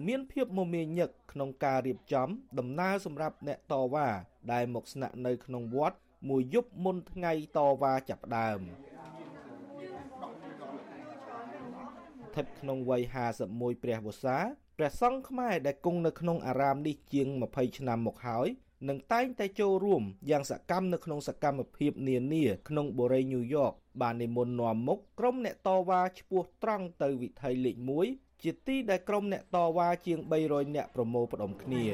[0.06, 2.28] មានភាពមមាញឹកក្នុងការរៀបចំ
[2.58, 4.08] ដំណើរសម្រាប់អ្នកតវ៉ា
[4.52, 5.96] ដែលមកស្នាក់នៅក្នុងវត្ត
[6.28, 13.02] មួយយប់មុនថ្ងៃតវ៉ាចាប់ផ្ដើមស្ថិតក្នុងវ័យ
[13.42, 14.38] 51ព្រះវស្សា
[14.78, 18.48] ព្រះសង្ឃខ្មែរដែលគង់នៅក្នុងអារាមនេះជាង20ឆ្នាំមកហើយ
[18.88, 23.72] នឹងតែងតែចូលរួមយ៉ាងសកម្មនៅក្នុងសកម្មភាពនានាក្នុងបូរីញូវយ៉ក
[24.02, 27.76] បាននិមន្តនាំមុខក្រុមអ្នកតវ៉ាឈ្មោះត្រង់ទៅវិថីលេខ
[28.08, 31.84] 1 ជាទីដែលក្រុមអ្នកតវ៉ាជាង300នាក់ប្រមូលផ្ដុំគ្នា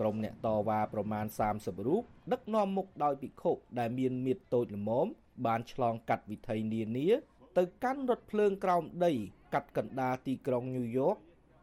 [0.00, 1.24] ក្រុមអ្នកតវ៉ាប្រមាណ
[1.56, 2.02] 30រូប
[2.32, 5.06] ដឹកនាំមុខដោយភិក្ខុដែលមានមៀតតូចល្មម
[5.46, 7.08] បានឆ្លងកាត់វិថីនានា
[7.58, 9.12] ទៅកាន់រថភ្លើងក្រោមដី
[9.54, 11.16] កាត់កណ្ដាលទីក្រុងញូវយ៉ក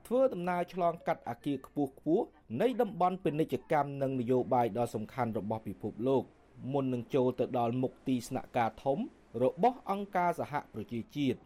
[0.08, 2.26] ធ្វើដំណើរឆ្លងកាត់អាគារខ្ពស់ខ្ពស់
[2.62, 6.24] នៃតំបន់ពាណិជ្ជកម្មនិងនយោបាយដ៏សំខាន់របស់ពិភពលោក
[6.74, 9.00] មុននឹងចូលទៅដល់មុខទីស្នាក់ការធំ
[9.44, 11.40] របស់អង្គការសហប្រជាជាតិ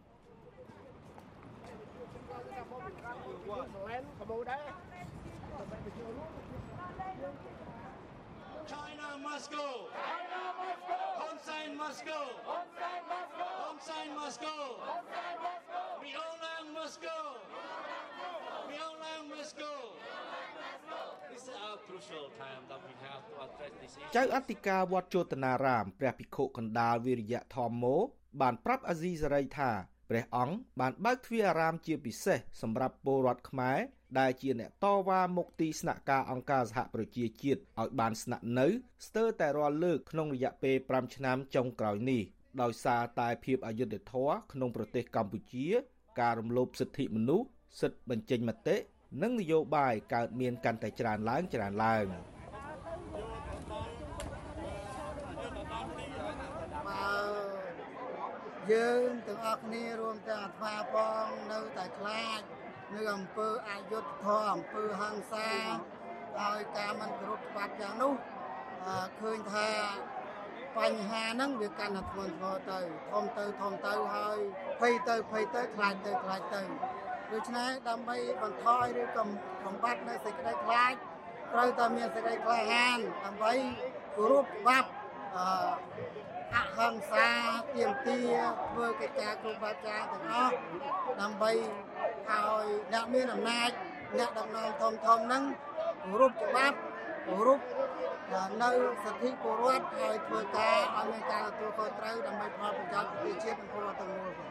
[16.00, 17.18] មីអូឡាំងម៉ូស្គូ
[18.68, 19.72] មីអូឡាំងម៉ូស្គូ
[24.16, 27.96] ចៅអធិការវត្តជោតនារាមព្រះភិក្ខុកណ្ដាលវិរិយធម្មមោ
[28.40, 29.70] បានប្រាប់អាស៊ីសេរីថា
[30.10, 33.78] ព្រះអង្គបានបើកទ្វារអារាមជាពិសេសសម្រាប់ពលរដ្ឋខ្មែរ
[34.18, 38.66] ដែលជាអ្នកតវ៉ាមុខទីស្នាក់ការអង្គការសហប្រជាជាតិឲ្យបានស្នាក់នៅ
[39.06, 42.22] ស្ទើរតែរាល់លើកក្នុងរយៈពេល5ឆ្នាំចុងក្រោយនេះ
[42.62, 45.66] ដោយសារតែភាពអយុត្តិធម៌ក្នុងប្រទេសកម្ពុជា
[46.20, 47.46] ការរំលោភសិទ្ធិមនុស្ស
[47.80, 48.76] សិទ្ធិបញ្ចេញមតិ
[49.22, 52.06] និងនយោបាយកើតមានកាន់តែច្រើនឡើងច្រើនឡើង។
[58.72, 60.94] យើងទាំងអស់គ្នារួមទាំងអាត្មាផ
[61.24, 62.40] ងនៅតែខ្លាច
[62.94, 65.50] នៅអំពើអយុត្តិធម៌អំពើហិង្សា
[66.40, 68.14] ហើយការមិនគោរពច្បាប់យ៉ាងនោះ
[69.20, 69.70] ឃើញថា
[70.78, 72.78] បញ្ហាហ្នឹងវាកាន់តែធ្ងន់ធ្ងរទៅ
[73.12, 74.38] ធំទៅធំទៅហើយ
[74.80, 76.62] ភ័យទៅភ័យទៅខ្លាចទៅខ្លាចទៅ
[77.32, 79.28] ដូច្នេះដើម្បីបន្ថយឬកំ
[79.66, 80.92] បំបត្តិនៅសេចក្តីខ្លាច
[81.52, 83.52] ត្រូវតែមានសេចក្តីក្លាហានដើម្បី
[84.16, 84.88] គោរពច្បាប់
[85.36, 85.38] អ
[86.54, 87.28] អហិង្សា
[87.74, 88.18] ទៀមទា
[88.70, 90.54] ធ្វើកិច្ចការគ្រប់បែបយ៉ាងទាំងអស់
[91.20, 93.70] ដើម្បីឲ្យអ្នកមានអំណាច
[94.18, 95.42] អ្នកដឹកនាំធំធំហ្នឹង
[96.04, 96.76] គោរពច្បាប់
[97.26, 97.60] គោរព
[98.62, 98.70] នៅ
[99.04, 104.49] សិទ្ធិពលរដ្ឋហើយធ្វើការឲ្យមានការទទួលខុសត្រូវដើម្បីផលប្រយោជន៍ប្រជាជាតិនិងពលរដ្ឋទាំងមូល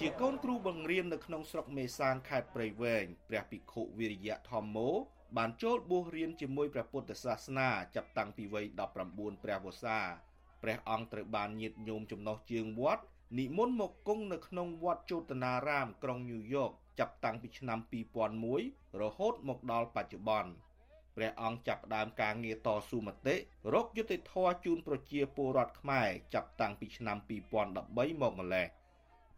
[0.00, 4.90] ជាកូនគ្រូបង្រៀននៅក្នុងស្រុកមេសាងខេត្តព្រៃវែងព្រះភិក្ខុវិរិយៈធម្មោ
[5.36, 8.64] បានចូលបួសរៀនជាមួយព្រះពុទ្ធសាសនាចាប់តាំងពីវ័យ
[9.04, 9.98] 19ព្រះវស្សា
[10.62, 13.04] ព្រះអង្គត្រូវបានញាតិញោមចំណោះជើងវត្ត
[13.38, 17.78] និមន្តមកគង់នៅក្នុងវត្តជោតនារាមក្រុងញូវយ៉កចាប់តាំងពីឆ្នាំ
[18.40, 20.50] 2001រហូតមកដល់បច្ចុប្បន្ន
[21.16, 23.36] ព្រះអង្គចាប់ផ្ដើមការងារតស៊ូមតិ
[23.74, 28.66] រកយុត្តិធម៌ជូនប្រជាពលរដ្ឋខ្មែរចាប់តាំងពីឆ្នាំ2013មកម្លេះ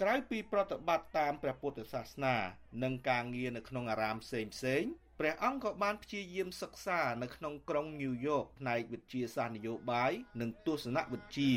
[0.02, 2.36] ក្រៅពីប្រតិបត្តិតាមព្រះពុទ្ធសាសនា
[2.82, 4.84] និងការងារនៅក្នុងអារាមផ្សេងផ្សេង
[5.20, 11.52] ព្រះអង្គក៏បានព្យាយាមសិក្សានៅក្នុងក្រុងញូវយ៉កផ្នែកវិទ្យាសាស្ត្រនយោបាយនិងទស្សនវិជ្ជា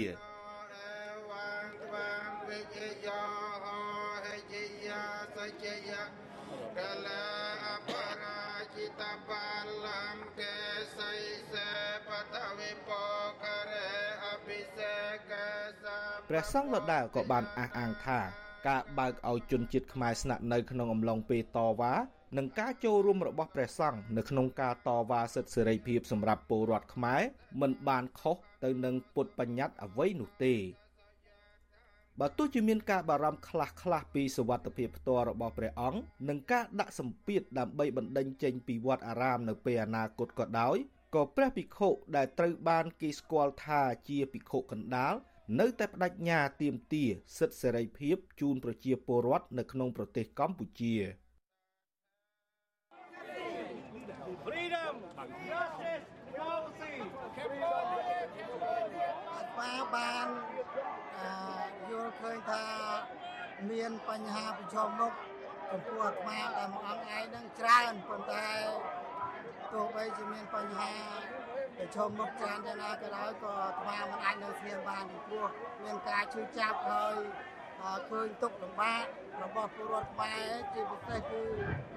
[16.30, 18.20] ព្រះសង្ឃដដែលក៏បានអះអាងថា
[18.68, 21.94] ការបើកឲ្យជនជាតិខ្មែរស្នាក់នៅក្នុងអំឡុងពេលតវ៉ា
[22.38, 27.22] និងការចូលរួមរបស់ព្រះសង្ឃនៅក្នុងការតវ៉ាសិទ្ធិសេរីភាពសម្រាប់ពលរដ្ឋខ្មែរ
[27.62, 30.54] មិនបានខុសទៅនឹងពុទ្ធបញ្ញត្តិអ្វីនោះទេ
[32.20, 36.00] បើទោះជាមានការបារម្ភខ្លះខ្លះពីសវត្ថិភាពផ្ទាល់របស់ព្រះអង្គ
[36.30, 40.78] និងការដាក់សម្ពាធដើម្បីបណ្ដេញចេញពីវត្តអារាមនៅពេលអនាគតក៏ដោយ
[41.16, 45.14] ក៏ព្រះភិក្ខុដែលត្រូវបានគេស្គាល់ថាជាភិក្ខុកណ្ដាល
[45.60, 50.96] នៅតែបដិញ្ញាទាមទារសិទ្ធិសេរីភាពជូនប្រជាពលរដ្ឋនៅក្នុងប្រទេសកម្ពុជា។
[59.94, 60.49] បានយល់
[62.22, 62.64] ឃើញថា
[63.72, 65.14] មានបញ្ហាប្រឈមមុខ
[65.72, 68.50] ចំពោះអាត្មាដែលមកអង្គឯងនឹងច្រើនប៉ុន្តែ
[69.72, 70.94] ទោះបីជាមានបញ្ហា
[71.78, 75.48] ប្រឈមមុខច្រើនយ៉ាងណាក៏ដោយក៏អាត្មាមិនអាចនៅស្ងៀមបានពីព្រោះ
[75.84, 77.16] មានការឈឺចាប់ហើយ
[78.10, 79.04] ឃើញទុកលំបាក
[79.44, 81.44] របស់ពលរដ្ឋខ្មែរជាពិសេសគឺ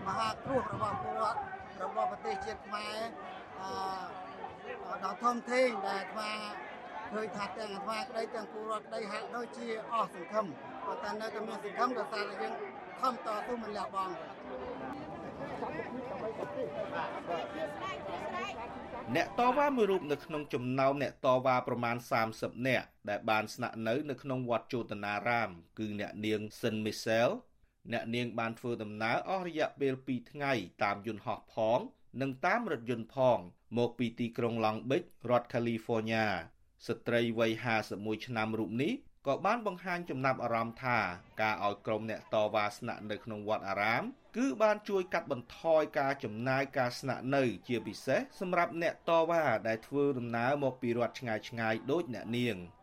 [0.07, 1.39] មហាគ្រោះរបស់ពលរដ្ឋ
[1.83, 2.99] របស់ប្រទេសជាតិខ្មែរ
[3.61, 6.33] អឺដល់ធំធេងដែលអាត្មា
[7.13, 10.47] ឃើញថាទាំងអាត្មាក្តីទាំងពលរដ្ឋក្តីហាក់ដូចជាអស់សង្ឃឹម
[10.87, 12.55] ប៉ុន្តែនៅតែមានសង្ឃឹមដោយសារតែយើង
[13.01, 14.13] ខំតស៊ូមិនលះបង់
[19.17, 21.97] អ្នកតវ៉ាមួយរូបនៅក្នុងចំណោមអ្នកតវ៉ាប្រមាណ
[22.31, 27.29] 30នាក់ដែលបានស្នាក់នៅនៅក្នុងវត្តជោតនារាម គឺអ្នកនាងសិនមីសែល
[27.93, 30.53] អ្នកនាងបានធ្វើដំណើរអស់រយៈពេល2ថ្ងៃ
[30.83, 31.81] តាមយន្តហោះផង
[32.21, 33.39] និងតាមរថយន្តផង
[33.79, 36.27] មកពីទីក្រុង Long Beach រដ្ឋ California
[36.87, 37.53] ស្ត្រីវ័យ
[37.89, 38.93] 51ឆ្នាំរូបនេះ
[39.27, 40.99] ក៏បានបង្ហាញចំណាប់អារម្មណ៍ថា
[41.43, 44.03] ការឲ្យក្រុមអ្នកតវ៉ាស្នាក់នៅក្នុងវត្តអារាម
[44.37, 52.57] គឺបានជួយកាត់បន្ថយការចំណាយការស្នាក់នៅជាពិសេសសម្រាប់អ្នកតវ៉ាដែលធ្វើដំណើរមកពីរដ្ឋឆ្ងាយឆ្ងាយដូចអ្នកនាង។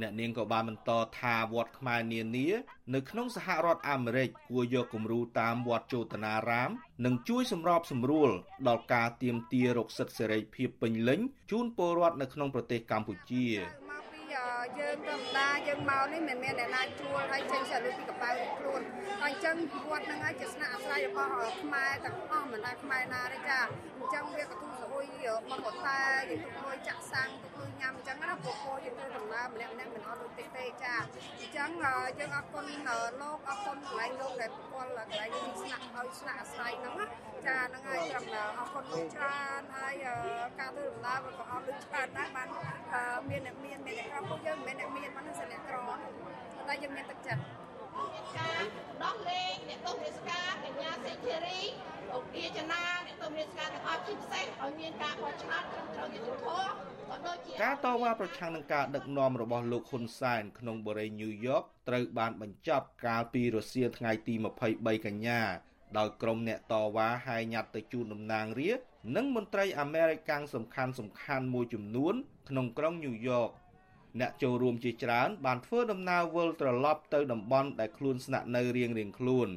[0.00, 2.48] អ្នកនាងក៏បានបន្តថាវត្តខ្មែរនានា
[2.94, 6.70] នៅក្នុងសហរដ្ឋអាមេរិកគួរយកគំរូតាមវត្តជោតនារាម
[7.04, 8.30] និងជួយសម្របសម្រួល
[8.68, 11.20] ដល់ការទៀមទារកសិទ្ធិសេរីភាពពេញលេញ
[11.50, 13.46] ជូនពលរដ្ឋនៅក្នុងប្រទេសកម្ពុជា
[14.78, 18.82] យើងធម្មតាយើងមកនេះមិនមានអ្នកណាជួលហើយចេញសិលពីកប៉ៅខ្លួន
[19.22, 19.56] ហើយអញ្ចឹង
[19.90, 21.28] វត្តហ្នឹងហើយជាស្នាក់អាស្រ័យរបស់
[21.62, 23.58] ខ្មែរទាំងអស់មិនដែលខ្មែរណាទេចា
[24.00, 25.06] អញ្ចឹងវាក៏ទូសអុយ
[25.50, 30.94] មកកតាយើងទុកលុយចាក់សាំងទុកលុយញ៉ាំអញ្ចឹងណាពួកពួកយើងធ្វើដំណើរម្នាក់ម្នាក់មិនអត់លុយតិចទេចា
[31.40, 32.64] អញ្ចឹងហ្នឹងយើងអរគុណ
[33.20, 37.06] លោកអរគុណកន្លែងលោកដែលផ្គាល់កន្លែងទីស្នាក់ឲ្យស្នាក់អាស្រ័យហ្នឹងណា
[37.46, 38.24] ចាហ្នឹងហើយត្រឹម
[38.58, 39.94] អរគុណលោកច្រើនហើយ
[40.58, 42.48] ការធ្វើដំណើរក៏អរលោកច្រើនដែរបាន
[43.30, 45.76] មានអ្នកមានមានអ្នកក្រពួកយើងមិនមែនអ្នកមានមិនសិនអ្នកក្រ
[46.68, 47.42] តែយើងមានទឹកចិត្ត
[48.36, 48.62] ការ
[49.02, 51.60] ដោះលែងអ្នកទោសរាជការកញ្ញាសេធារី
[52.14, 56.90] អង្គាចនាអ្នកទោសរាជការទាំងអស់ជាពិសេសឲ្យមានការបោះឆ្នោតត្រឹមត្រូវយុត្តិធម៌
[57.62, 64.34] ការតវ៉ាប្រឆាំងនឹងការដឹកនាំរបស់លោកហ៊ុនសែនក្នុងបូរីញូវយ៉កត្រូវបានបញ្ចប់កាលពីរសៀលថ្ងៃទី
[64.70, 65.40] 23កញ្ញា
[65.98, 68.84] ដោយក្រុមអ្នកតវ៉ាហាយញ៉ាត់ទៅជូនតំណាងរាស្ត្រ
[69.16, 72.14] និងមន្ត្រីអាមេរិកសំខាន់សំខាន់មួយចំនួន
[72.48, 73.50] ក្នុងក្រុងញូវយ៉ក
[74.20, 79.48] អ្នកចូលរួមជាច្រើនបានធ្វើដំណើរវិលត្រឡប់ទៅតំបន់ដែលខ្លួនស្នាក់នៅរៀងៗខ្លួន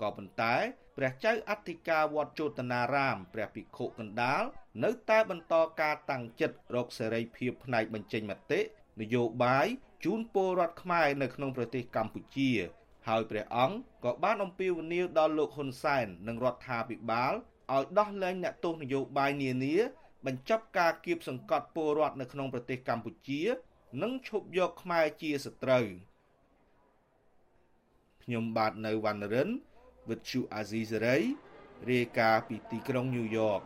[0.00, 0.54] ក៏ប៉ុន្តែ
[0.96, 4.42] ព្រះចៅអធិការវត្តជោតនារាមព្រះភិក្ខុកណ្ដាល
[4.84, 8.60] នៅតែបន្តការតាំងចិត្តរកសេរីភាពផ្នែកបញ្ចេញមតិ
[9.00, 9.66] នយោបាយ
[10.04, 12.50] ជូនពលរដ្ឋខ្មែរនៅក្នុងប្រទេសកម្ពុជា
[13.08, 17.32] ហើយព្រះអង្គក៏បានអំពាវនាវដល់លោកហ៊ុនសែននិងរដ្ឋាភិបាល
[17.72, 19.76] ឲ្យដោះលែងអ្នកទោសនយោបាយនានា
[20.26, 23.40] បញ្ចប់ការគៀបសង្កត់ពលរដ្ឋនៅក្នុងប្រទេសកម្ពុជា
[24.02, 25.86] និងឈប់យកខ្មែរជាសត្រូវ
[28.22, 29.48] ខ្ញុំបាទនៅវណ្ណរិន
[30.10, 31.18] វិទ្យុអាស៊ីសេរី
[31.90, 33.60] រាយការណ៍ពីទីក្រុងញូវយ៉ក